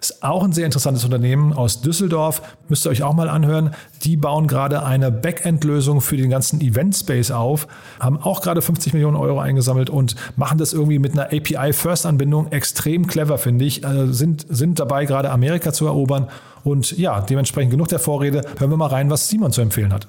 Ist 0.00 0.22
auch 0.22 0.44
ein 0.44 0.52
sehr 0.52 0.66
interessantes 0.66 1.04
Unternehmen 1.04 1.52
aus 1.52 1.80
Düsseldorf. 1.80 2.42
Müsst 2.68 2.86
ihr 2.86 2.90
euch 2.90 3.02
auch 3.02 3.14
mal 3.14 3.28
anhören. 3.28 3.74
Die 4.02 4.16
bauen 4.16 4.46
gerade 4.46 4.84
eine 4.84 5.10
Backend-Lösung 5.10 6.00
für 6.00 6.16
den 6.16 6.30
ganzen 6.30 6.60
Event-Space 6.60 7.30
auf, 7.30 7.66
haben 8.00 8.18
auch 8.18 8.40
gerade 8.40 8.62
50 8.62 8.92
Millionen 8.92 9.16
Euro 9.16 9.40
eingesammelt 9.40 9.90
und 9.90 10.14
machen 10.36 10.58
das 10.58 10.72
irgendwie 10.72 10.98
mit 10.98 11.12
einer 11.12 11.26
API-First-Anbindung 11.26 12.52
extrem 12.52 13.06
clever, 13.06 13.38
finde 13.38 13.64
ich. 13.64 13.84
Also 13.84 14.12
sind, 14.12 14.46
sind 14.48 14.78
dabei, 14.78 15.04
gerade 15.04 15.30
Amerika 15.30 15.72
zu 15.72 15.86
erobern. 15.86 16.28
Und 16.64 16.96
ja, 16.98 17.20
dementsprechend 17.20 17.70
genug 17.70 17.88
der 17.88 17.98
Vorrede. 17.98 18.42
Hören 18.58 18.70
wir 18.70 18.76
mal 18.76 18.86
rein, 18.86 19.10
was 19.10 19.28
Simon 19.28 19.52
zu 19.52 19.60
empfehlen 19.60 19.92
hat. 19.92 20.08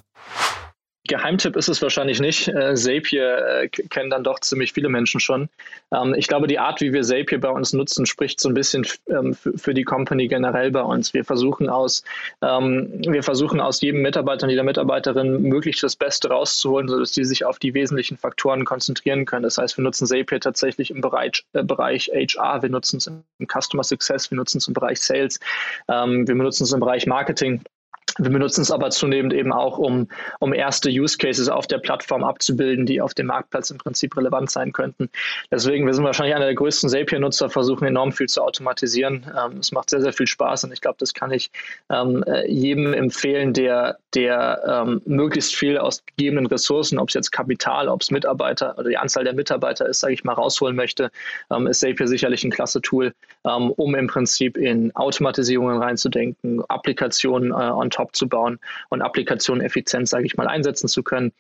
Geheimtipp 1.10 1.56
ist 1.56 1.68
es 1.68 1.82
wahrscheinlich 1.82 2.20
nicht. 2.20 2.48
Äh, 2.48 2.76
Zapier 2.76 3.64
äh, 3.64 3.68
kennen 3.68 4.10
dann 4.10 4.24
doch 4.24 4.40
ziemlich 4.40 4.74
viele 4.74 4.90
Menschen 4.90 5.20
schon. 5.20 5.50
Ähm, 5.92 6.14
ich 6.16 6.28
glaube, 6.28 6.48
die 6.48 6.60
Art, 6.60 6.80
wie 6.82 6.94
wir 6.94 7.02
Zapier 7.02 7.42
bei 7.42 7.50
uns 7.50 7.74
nutzen, 7.74 8.06
spricht 8.06 8.40
so 8.40 8.48
ein 8.48 8.54
bisschen 8.54 8.86
ähm, 9.10 9.34
für 9.34 9.74
die 9.74 9.84
Company 9.84 10.28
generell 10.28 10.72
bei 10.72 10.82
uns. 10.82 11.14
Wir 11.14 11.26
versuchen 11.26 11.68
aus, 11.68 12.04
ähm, 12.44 13.02
wir 13.08 13.24
versuchen 13.24 13.60
aus 13.60 13.82
jedem 13.82 14.02
Mitarbeiter 14.02 14.44
und 14.44 14.52
jeder 14.52 14.64
Mitarbeiterin 14.64 15.42
möglichst 15.42 15.82
das 15.84 15.96
Beste 15.96 16.30
rauszuholen, 16.30 16.88
sodass 16.88 17.12
die 17.12 17.26
sich 17.26 17.44
auf 17.44 17.58
die 17.58 17.74
wesentlichen 17.74 18.18
Faktoren 18.18 18.64
konzentrieren 18.64 19.26
können. 19.26 19.44
Das 19.44 19.58
heißt, 19.58 19.78
wir 19.78 19.84
nutzen 19.84 20.06
Zapier 20.06 20.40
tatsächlich 20.40 20.92
im 20.92 21.02
Bereich, 21.02 21.44
äh, 21.54 21.64
Bereich 21.64 22.12
HR, 22.14 22.62
wir 22.62 22.70
nutzen 22.70 22.98
es 22.98 23.08
im 23.08 23.24
Customer 23.48 23.84
Success, 23.84 24.30
wir 24.30 24.36
nutzen 24.38 24.60
es 24.60 24.68
im 24.68 24.76
Bereich 24.76 25.02
Sales, 25.02 25.40
ähm, 25.88 26.28
wir 26.28 26.36
benutzen 26.36 26.64
es 26.64 26.72
im 26.72 26.80
Bereich 26.80 27.08
Marketing. 27.08 27.64
Wir 28.20 28.32
benutzen 28.32 28.62
es 28.62 28.72
aber 28.72 28.90
zunehmend 28.90 29.34
eben 29.34 29.54
auch, 29.54 29.78
um, 29.78 30.08
um 30.40 30.54
erste 30.54 30.90
Use 30.90 31.18
Cases 31.18 31.48
auf 31.48 31.68
der 31.68 31.78
Plattform 31.78 32.24
abzubilden, 32.24 32.86
die 32.86 33.02
auf 33.02 33.14
dem 33.14 33.28
Marktplatz 33.28 33.70
im 33.70 33.78
Prinzip 33.78 34.16
relevant 34.18 34.52
sein 34.52 34.74
könnten. 34.74 35.10
Deswegen, 35.52 35.86
wir 35.86 35.94
sind 35.94 36.04
wahrscheinlich 36.04 36.36
einer 36.36 36.46
der 36.46 36.56
größten 36.56 36.90
Zapier-Nutzer, 36.90 37.50
versuchen 37.50 37.88
enorm 37.88 38.12
viel 38.12 38.28
zu 38.28 38.42
automatisieren. 38.42 39.26
Ähm, 39.38 39.60
es 39.60 39.72
macht 39.72 39.90
sehr, 39.90 40.02
sehr 40.02 40.12
viel 40.12 40.28
Spaß 40.28 40.66
und 40.66 40.74
ich 40.74 40.82
glaube, 40.82 40.98
das 41.00 41.14
kann 41.14 41.32
ich 41.32 41.50
ähm, 41.90 42.24
äh, 42.28 42.50
jedem 42.52 42.94
empfehlen, 42.94 43.54
der, 43.54 43.98
der 44.14 44.84
ähm, 44.86 45.02
möglichst 45.06 45.56
viel 45.56 45.78
aus 45.78 46.04
gegebenen 46.06 46.46
Ressourcen, 46.48 47.00
ob 47.00 47.08
es 47.08 47.14
jetzt 47.14 47.32
Kapital, 47.32 47.88
ob 47.88 48.02
es 48.02 48.12
Mitarbeiter 48.12 48.78
oder 48.78 48.90
die 48.90 48.98
Anzahl 48.98 49.24
der 49.24 49.34
Mitarbeiter 49.34 49.88
ist, 49.88 50.02
sage 50.02 50.14
ich 50.14 50.26
mal, 50.26 50.34
rausholen 50.34 50.76
möchte, 50.76 51.10
ähm, 51.52 51.68
ist 51.68 51.80
Zapier 51.80 52.08
sicherlich 52.08 52.44
ein 52.44 52.52
klasse 52.52 52.82
Tool, 52.82 53.14
ähm, 53.46 53.72
um 53.72 53.96
im 53.96 54.08
Prinzip 54.08 54.58
in 54.58 54.94
Automatisierungen 54.96 55.82
reinzudenken, 55.82 56.62
Applikationen 56.68 57.52
äh, 57.52 57.54
on 57.54 57.90
top 57.90 58.09
aufzubauen 58.10 58.60
und 58.90 59.02
Applikationen 59.02 59.64
effizient, 59.64 60.08
sage 60.08 60.26
ich 60.26 60.36
mal, 60.36 60.48
einsetzen 60.48 60.88
zu 60.88 61.04
können. 61.04 61.32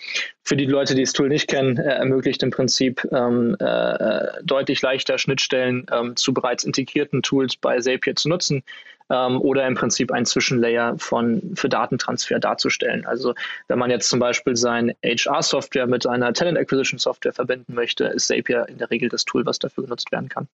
Für 0.44 0.56
die 0.56 0.66
Leute, 0.66 0.96
die 0.96 1.04
das 1.04 1.14
Tool 1.14 1.30
nicht 1.30 1.48
kennen, 1.48 1.78
äh, 1.78 1.84
ermöglicht 1.84 2.44
im 2.44 2.52
Prinzip 2.52 3.06
ähm, 3.12 3.56
äh, 3.60 4.28
deutlich 4.44 4.82
leichter 4.82 5.18
Schnittstellen 5.18 5.86
ähm, 5.92 6.16
zu 6.16 6.34
bereits 6.34 6.64
integrierten 6.64 7.22
Tools 7.22 7.58
bei 7.58 7.80
Zapier 7.80 8.16
zu 8.16 8.30
nutzen 8.30 8.64
ähm, 9.10 9.42
oder 9.42 9.66
im 9.68 9.76
Prinzip 9.76 10.12
ein 10.12 10.26
Zwischenlayer 10.26 10.96
von, 10.98 11.54
für 11.56 11.70
Datentransfer 11.70 12.40
darzustellen. 12.40 13.06
Also 13.06 13.34
wenn 13.68 13.80
man 13.80 13.90
jetzt 13.90 14.10
zum 14.10 14.20
Beispiel 14.20 14.56
sein 14.56 14.94
HR-Software 15.04 15.88
mit 15.88 16.06
einer 16.06 16.34
Talent 16.34 16.58
Acquisition 16.58 17.00
Software 17.00 17.34
verbinden 17.34 17.74
möchte, 17.74 18.06
ist 18.06 18.28
Zapier 18.28 18.68
in 18.70 18.78
der 18.78 18.92
Regel 18.92 19.10
das 19.10 19.26
Tool, 19.26 19.46
was 19.46 19.60
dafür 19.60 19.84
genutzt 19.86 20.12
werden 20.12 20.30
kann. 20.30 20.48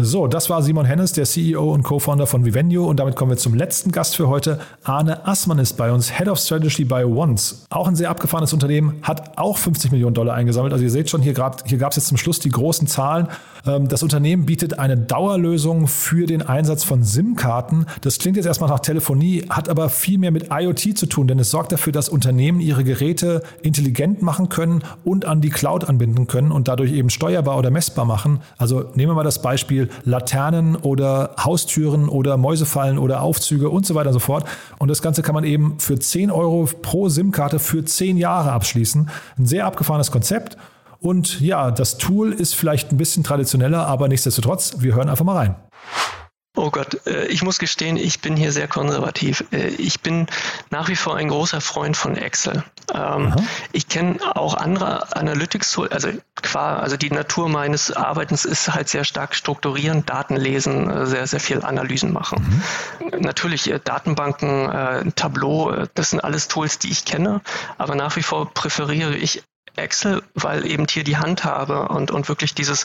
So, 0.00 0.28
das 0.28 0.48
war 0.48 0.62
Simon 0.62 0.86
Hennes, 0.86 1.10
der 1.10 1.24
CEO 1.24 1.74
und 1.74 1.82
Co-Founder 1.82 2.28
von 2.28 2.44
Vivendio. 2.44 2.86
Und 2.86 3.00
damit 3.00 3.16
kommen 3.16 3.32
wir 3.32 3.36
zum 3.36 3.54
letzten 3.54 3.90
Gast 3.90 4.14
für 4.14 4.28
heute. 4.28 4.60
Arne 4.84 5.26
Assmann 5.26 5.58
ist 5.58 5.72
bei 5.76 5.90
uns, 5.90 6.16
Head 6.16 6.28
of 6.28 6.38
Strategy 6.38 6.84
bei 6.84 7.04
Once. 7.04 7.66
Auch 7.68 7.88
ein 7.88 7.96
sehr 7.96 8.08
abgefahrenes 8.08 8.52
Unternehmen, 8.52 9.00
hat 9.02 9.36
auch 9.38 9.58
50 9.58 9.90
Millionen 9.90 10.14
Dollar 10.14 10.36
eingesammelt. 10.36 10.72
Also 10.72 10.84
ihr 10.84 10.90
seht 10.92 11.10
schon, 11.10 11.20
hier, 11.20 11.34
hier 11.66 11.78
gab 11.78 11.90
es 11.90 11.96
jetzt 11.96 12.06
zum 12.06 12.16
Schluss 12.16 12.38
die 12.38 12.50
großen 12.50 12.86
Zahlen. 12.86 13.26
Ähm, 13.66 13.88
das 13.88 14.04
Unternehmen 14.04 14.46
bietet 14.46 14.78
eine 14.78 14.96
Dauerlösung 14.96 15.88
für 15.88 16.26
den 16.26 16.42
Einsatz 16.42 16.84
von 16.84 17.02
SIM-Karten. 17.02 17.86
Das 18.02 18.18
klingt 18.18 18.36
jetzt 18.36 18.46
erstmal 18.46 18.70
nach 18.70 18.80
Telefonie, 18.80 19.46
hat 19.50 19.68
aber 19.68 19.88
viel 19.88 20.18
mehr 20.18 20.30
mit 20.30 20.48
IoT 20.52 20.96
zu 20.96 21.06
tun, 21.06 21.26
denn 21.26 21.40
es 21.40 21.50
sorgt 21.50 21.72
dafür, 21.72 21.92
dass 21.92 22.08
Unternehmen 22.08 22.60
ihre 22.60 22.84
Geräte 22.84 23.42
intelligent 23.62 24.22
machen 24.22 24.48
können 24.48 24.84
und 25.04 25.24
an 25.24 25.40
die 25.40 25.50
Cloud 25.50 25.88
anbinden 25.88 26.28
können 26.28 26.52
und 26.52 26.68
dadurch 26.68 26.92
eben 26.92 27.10
steuerbar 27.10 27.58
oder 27.58 27.70
messbar 27.70 28.04
machen. 28.04 28.40
Also 28.58 28.84
nehmen 28.94 29.10
wir 29.10 29.14
mal 29.14 29.24
das 29.24 29.42
Beispiel 29.42 29.87
Laternen 30.04 30.76
oder 30.76 31.34
Haustüren 31.38 32.08
oder 32.08 32.36
Mäusefallen 32.36 32.98
oder 32.98 33.22
Aufzüge 33.22 33.70
und 33.70 33.86
so 33.86 33.94
weiter 33.94 34.08
und 34.08 34.14
so 34.14 34.18
fort. 34.20 34.44
Und 34.78 34.88
das 34.88 35.02
Ganze 35.02 35.22
kann 35.22 35.34
man 35.34 35.44
eben 35.44 35.78
für 35.78 35.98
10 35.98 36.30
Euro 36.30 36.68
pro 36.82 37.08
SIM-Karte 37.08 37.58
für 37.58 37.84
10 37.84 38.16
Jahre 38.16 38.52
abschließen. 38.52 39.08
Ein 39.38 39.46
sehr 39.46 39.66
abgefahrenes 39.66 40.10
Konzept. 40.10 40.56
Und 41.00 41.40
ja, 41.40 41.70
das 41.70 41.98
Tool 41.98 42.32
ist 42.32 42.54
vielleicht 42.54 42.92
ein 42.92 42.96
bisschen 42.96 43.22
traditioneller, 43.22 43.86
aber 43.86 44.08
nichtsdestotrotz, 44.08 44.76
wir 44.80 44.94
hören 44.94 45.08
einfach 45.08 45.24
mal 45.24 45.36
rein. 45.36 45.54
Oh 46.58 46.70
Gott, 46.70 47.06
äh, 47.06 47.26
ich 47.26 47.42
muss 47.42 47.60
gestehen, 47.60 47.96
ich 47.96 48.20
bin 48.20 48.36
hier 48.36 48.50
sehr 48.50 48.66
konservativ. 48.66 49.44
Äh, 49.52 49.68
ich 49.68 50.00
bin 50.00 50.26
nach 50.70 50.88
wie 50.88 50.96
vor 50.96 51.14
ein 51.14 51.28
großer 51.28 51.60
Freund 51.60 51.96
von 51.96 52.16
Excel. 52.16 52.64
Ähm, 52.92 53.32
ich 53.70 53.86
kenne 53.86 54.18
auch 54.34 54.54
andere 54.54 55.16
Analytics-Tools, 55.16 55.92
also 55.92 56.08
qua, 56.34 56.78
also 56.78 56.96
die 56.96 57.10
Natur 57.10 57.48
meines 57.48 57.92
Arbeitens 57.92 58.44
ist 58.44 58.74
halt 58.74 58.88
sehr 58.88 59.04
stark 59.04 59.36
strukturieren, 59.36 60.04
Daten 60.04 60.34
lesen, 60.34 60.90
äh, 60.90 61.06
sehr, 61.06 61.28
sehr 61.28 61.38
viel 61.38 61.62
Analysen 61.62 62.12
machen. 62.12 62.62
Mhm. 62.98 63.20
Natürlich 63.20 63.72
Datenbanken, 63.84 65.12
Tableau, 65.14 65.86
das 65.94 66.10
sind 66.10 66.20
alles 66.20 66.48
Tools, 66.48 66.78
die 66.78 66.90
ich 66.90 67.04
kenne, 67.04 67.40
aber 67.76 67.94
nach 67.94 68.16
wie 68.16 68.22
vor 68.22 68.52
präferiere 68.52 69.14
ich 69.14 69.42
Excel, 69.78 70.22
weil 70.34 70.66
eben 70.66 70.86
hier 70.88 71.04
die 71.04 71.16
Handhabe 71.16 71.88
und, 71.88 72.10
und 72.10 72.28
wirklich 72.28 72.54
dieses 72.54 72.84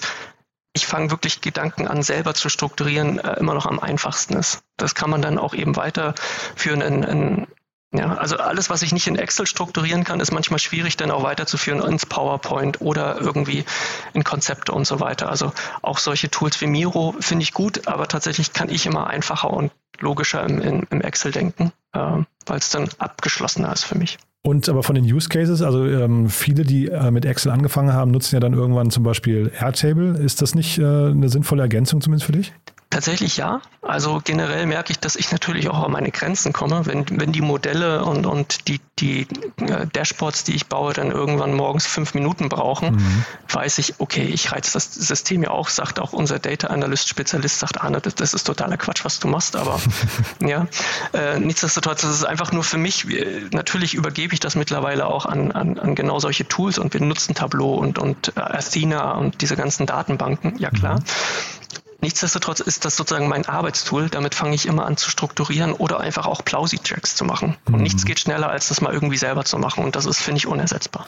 ich 0.74 0.88
fange 0.88 1.12
wirklich 1.12 1.42
Gedanken 1.42 1.88
an, 1.88 2.04
selber 2.04 2.34
zu 2.34 2.50
strukturieren, 2.50 3.20
äh, 3.20 3.40
immer 3.40 3.54
noch 3.54 3.66
am 3.66 3.80
einfachsten 3.80 4.36
ist. 4.36 4.64
Das 4.78 4.96
kann 4.96 5.10
man 5.10 5.22
dann 5.22 5.38
auch 5.38 5.54
eben 5.54 5.76
weiterführen 5.76 6.82
in, 6.82 7.04
in 7.04 7.48
ja, 7.96 8.16
also 8.16 8.38
alles, 8.38 8.72
was 8.72 8.82
ich 8.82 8.92
nicht 8.92 9.06
in 9.06 9.16
Excel 9.18 9.46
strukturieren 9.46 10.04
kann, 10.04 10.20
ist 10.20 10.32
manchmal 10.32 10.58
schwierig 10.58 10.98
dann 10.98 11.12
auch 11.12 11.22
weiterzuführen 11.22 11.80
ins 11.80 12.08
PowerPoint 12.08 12.82
oder 12.82 13.22
irgendwie 13.22 13.66
in 14.14 14.24
Konzepte 14.24 14.72
und 14.72 14.88
so 14.88 15.00
weiter. 15.00 15.30
Also 15.30 15.54
auch 15.84 16.00
solche 16.00 16.32
Tools 16.32 16.60
wie 16.62 16.66
Miro 16.66 17.14
finde 17.20 17.44
ich 17.44 17.54
gut, 17.54 17.88
aber 17.88 18.08
tatsächlich 18.08 18.52
kann 18.52 18.70
ich 18.70 18.88
immer 18.88 19.06
einfacher 19.08 19.52
und 19.52 19.72
logischer 20.00 20.44
im, 20.44 20.60
im, 20.60 20.88
im 20.90 21.02
Excel-Denken, 21.02 21.72
äh, 21.94 22.00
weil 22.48 22.58
es 22.58 22.72
dann 22.72 22.90
abgeschlossener 22.98 23.72
ist 23.72 23.84
für 23.84 23.96
mich. 23.96 24.18
Und 24.46 24.68
aber 24.68 24.84
von 24.84 24.96
den 24.96 25.06
Use 25.06 25.30
Cases, 25.30 25.62
also 25.62 25.86
ähm, 25.86 26.30
viele, 26.30 26.64
die 26.64 26.88
äh, 26.90 27.12
mit 27.12 27.24
Excel 27.24 27.52
angefangen 27.52 27.94
haben, 27.94 28.12
nutzen 28.12 28.36
ja 28.36 28.40
dann 28.42 28.54
irgendwann 28.54 28.92
zum 28.92 29.04
Beispiel 29.04 29.50
Airtable. 29.58 30.18
Ist 30.18 30.42
das 30.42 30.54
nicht 30.54 30.78
äh, 30.80 30.84
eine 30.84 31.30
sinnvolle 31.30 31.62
Ergänzung 31.62 32.02
zumindest 32.02 32.26
für 32.26 32.34
dich? 32.34 32.54
Tatsächlich 32.94 33.38
ja. 33.38 33.60
Also 33.82 34.22
generell 34.24 34.68
merke 34.68 34.92
ich, 34.92 35.00
dass 35.00 35.16
ich 35.16 35.32
natürlich 35.32 35.68
auch 35.68 35.84
an 35.84 35.92
meine 35.92 36.12
Grenzen 36.12 36.54
komme, 36.54 36.86
wenn, 36.86 37.06
wenn 37.20 37.32
die 37.32 37.42
Modelle 37.42 38.06
und, 38.06 38.28
und 38.28 38.68
die, 38.68 38.80
die 39.00 39.28
äh, 39.62 39.88
Dashboards, 39.88 40.44
die 40.44 40.54
ich 40.54 40.68
baue, 40.68 40.94
dann 40.94 41.10
irgendwann 41.10 41.56
morgens 41.56 41.88
fünf 41.88 42.14
Minuten 42.14 42.50
brauchen, 42.50 42.96
mhm. 42.96 43.26
weiß 43.50 43.80
ich, 43.80 43.96
okay, 43.98 44.26
ich 44.26 44.52
reize 44.52 44.74
das 44.74 44.94
System 44.94 45.42
ja 45.42 45.50
auch, 45.50 45.70
sagt 45.70 46.00
auch 46.00 46.14
unser 46.14 46.38
Data 46.38 46.68
Analyst 46.68 47.10
Spezialist, 47.10 47.60
sagt 47.60 47.82
Arne, 47.82 48.00
das, 48.00 48.14
das 48.14 48.36
ist 48.36 48.44
totaler 48.44 48.78
Quatsch, 48.78 49.04
was 49.04 49.20
du 49.20 49.28
machst, 49.28 49.56
aber 49.56 49.82
ja, 50.40 50.68
äh, 51.14 51.40
nichtsdestotrotz, 51.40 52.02
das 52.02 52.12
ist 52.12 52.26
einfach 52.26 52.52
nur 52.52 52.64
für 52.64 52.78
mich, 52.78 53.08
natürlich 53.52 53.96
übergebe 53.96 54.36
ich 54.36 54.40
das 54.40 54.56
mittlerweile 54.56 55.08
auch 55.08 55.26
an, 55.26 55.52
an, 55.52 55.80
an 55.80 55.96
genau 55.96 56.20
solche 56.20 56.48
Tools 56.48 56.78
und 56.78 56.94
wir 56.94 57.02
nutzen 57.02 57.34
Tableau 57.34 57.74
und, 57.74 57.98
und 57.98 58.34
äh, 58.38 58.40
Athena 58.40 59.14
und 59.14 59.42
diese 59.42 59.56
ganzen 59.56 59.88
Datenbanken, 59.88 60.60
ja 60.60 60.70
klar. 60.70 61.00
Mhm. 61.00 61.06
Nichtsdestotrotz 62.04 62.60
ist 62.60 62.84
das 62.84 62.98
sozusagen 62.98 63.30
mein 63.30 63.46
Arbeitstool. 63.46 64.10
Damit 64.10 64.36
fange 64.36 64.56
ich 64.56 64.66
immer 64.66 64.86
an 64.86 64.98
zu 64.98 65.10
strukturieren 65.10 65.72
oder 65.72 66.02
einfach 66.02 66.28
auch 66.28 66.44
Plausi-Checks 66.44 67.16
zu 67.16 67.24
machen. 67.24 67.56
Und 67.66 67.78
mhm. 67.78 67.84
nichts 67.84 68.04
geht 68.04 68.20
schneller, 68.20 68.50
als 68.50 68.68
das 68.68 68.82
mal 68.82 68.92
irgendwie 68.92 69.16
selber 69.16 69.46
zu 69.46 69.58
machen. 69.58 69.86
Und 69.86 69.96
das 69.96 70.06
ist, 70.06 70.20
finde 70.20 70.40
ich, 70.40 70.46
unersetzbar. 70.46 71.06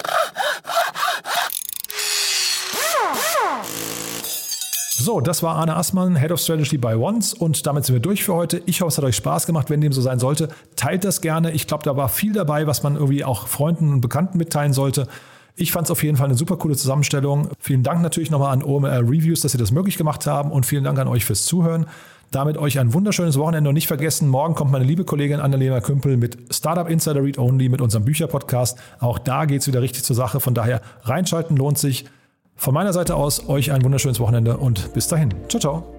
So, 4.98 5.20
das 5.20 5.44
war 5.44 5.58
Arne 5.58 5.76
Assmann, 5.76 6.16
Head 6.16 6.32
of 6.32 6.40
Strategy 6.40 6.78
bei 6.78 6.96
Once 6.96 7.34
und 7.34 7.68
damit 7.68 7.84
sind 7.84 7.96
wir 7.96 8.00
durch 8.00 8.24
für 8.24 8.34
heute. 8.34 8.62
Ich 8.66 8.80
hoffe, 8.80 8.88
es 8.88 8.98
hat 8.98 9.04
euch 9.04 9.18
Spaß 9.18 9.48
gemacht. 9.48 9.70
Wenn 9.70 9.82
dem 9.82 9.92
so 9.92 10.00
sein 10.00 10.20
sollte, 10.20 10.48
teilt 10.78 11.04
das 11.04 11.20
gerne. 11.20 11.52
Ich 11.52 11.68
glaube, 11.68 11.84
da 11.84 11.98
war 11.98 12.08
viel 12.08 12.32
dabei, 12.32 12.68
was 12.68 12.84
man 12.84 12.96
irgendwie 12.96 13.26
auch 13.26 13.50
Freunden 13.50 13.92
und 13.92 14.00
Bekannten 14.00 14.38
mitteilen 14.38 14.72
sollte. 14.72 15.10
Ich 15.58 15.72
fand 15.72 15.88
es 15.88 15.92
auf 15.92 16.04
jeden 16.04 16.18
Fall 16.18 16.26
eine 16.26 16.36
super 16.36 16.58
coole 16.58 16.76
Zusammenstellung. 16.76 17.50
Vielen 17.60 17.84
Dank 17.84 18.02
natürlich 18.02 18.30
nochmal 18.30 18.52
an 18.52 18.62
OMR 18.62 19.00
Reviews, 19.00 19.42
dass 19.42 19.54
sie 19.54 19.58
das 19.58 19.72
möglich 19.72 19.98
gemacht 19.98 20.28
haben 20.28 20.52
und 20.52 20.66
vielen 20.66 20.84
Dank 20.84 21.00
an 21.00 21.08
euch 21.08 21.24
fürs 21.24 21.46
Zuhören. 21.46 21.86
Damit 22.32 22.58
euch 22.58 22.80
ein 22.80 22.94
wunderschönes 22.94 23.38
Wochenende 23.38 23.70
und 23.70 23.76
nicht 23.76 23.88
vergessen, 23.88 24.28
morgen 24.28 24.56
kommt 24.56 24.72
meine 24.72 24.84
liebe 24.84 25.06
Kollegin 25.06 25.40
Annalena 25.40 25.80
Kümpel 25.80 26.18
mit 26.18 26.38
Startup 26.54 26.90
Insider 26.90 27.24
Read 27.24 27.38
Only 27.38 27.70
mit 27.70 27.80
unserem 27.80 28.04
Bücherpodcast. 28.04 28.78
Auch 29.00 29.20
da 29.20 29.46
geht 29.46 29.62
es 29.62 29.68
wieder 29.68 29.82
richtig 29.82 30.04
zur 30.04 30.16
Sache. 30.16 30.42
Von 30.42 30.54
daher 30.54 30.82
reinschalten 31.04 31.56
lohnt 31.56 31.78
sich. 31.78 32.06
Von 32.58 32.74
meiner 32.74 32.92
Seite 32.92 33.16
aus 33.16 33.48
euch 33.48 33.72
ein 33.72 33.84
wunderschönes 33.84 34.20
Wochenende 34.20 34.58
und 34.58 34.94
bis 34.94 35.08
dahin. 35.08 35.34
Ciao, 35.48 35.60
ciao. 35.60 35.95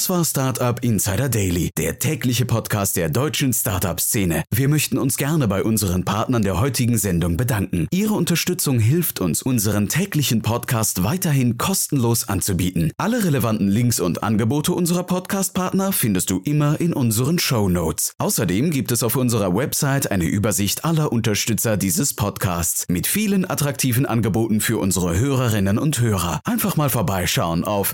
Das 0.00 0.08
war 0.08 0.24
Startup 0.24 0.82
Insider 0.82 1.28
Daily, 1.28 1.72
der 1.76 1.98
tägliche 1.98 2.46
Podcast 2.46 2.96
der 2.96 3.10
deutschen 3.10 3.52
Startup-Szene. 3.52 4.44
Wir 4.50 4.70
möchten 4.70 4.96
uns 4.96 5.18
gerne 5.18 5.46
bei 5.46 5.62
unseren 5.62 6.06
Partnern 6.06 6.40
der 6.40 6.58
heutigen 6.58 6.96
Sendung 6.96 7.36
bedanken. 7.36 7.86
Ihre 7.90 8.14
Unterstützung 8.14 8.78
hilft 8.78 9.20
uns, 9.20 9.42
unseren 9.42 9.90
täglichen 9.90 10.40
Podcast 10.40 11.04
weiterhin 11.04 11.58
kostenlos 11.58 12.30
anzubieten. 12.30 12.92
Alle 12.96 13.22
relevanten 13.24 13.68
Links 13.68 14.00
und 14.00 14.22
Angebote 14.22 14.72
unserer 14.72 15.02
Podcast-Partner 15.02 15.92
findest 15.92 16.30
du 16.30 16.40
immer 16.46 16.80
in 16.80 16.94
unseren 16.94 17.38
Show 17.38 17.68
Notes. 17.68 18.14
Außerdem 18.16 18.70
gibt 18.70 18.92
es 18.92 19.02
auf 19.02 19.16
unserer 19.16 19.54
Website 19.54 20.10
eine 20.10 20.24
Übersicht 20.24 20.86
aller 20.86 21.12
Unterstützer 21.12 21.76
dieses 21.76 22.14
Podcasts 22.14 22.86
mit 22.88 23.06
vielen 23.06 23.44
attraktiven 23.44 24.06
Angeboten 24.06 24.62
für 24.62 24.78
unsere 24.78 25.18
Hörerinnen 25.18 25.76
und 25.76 26.00
Hörer. 26.00 26.40
Einfach 26.44 26.78
mal 26.78 26.88
vorbeischauen 26.88 27.64
auf 27.64 27.92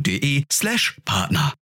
www.startupinsider.de 0.00 0.44
slash 0.48 0.98
Partner. 1.04 1.59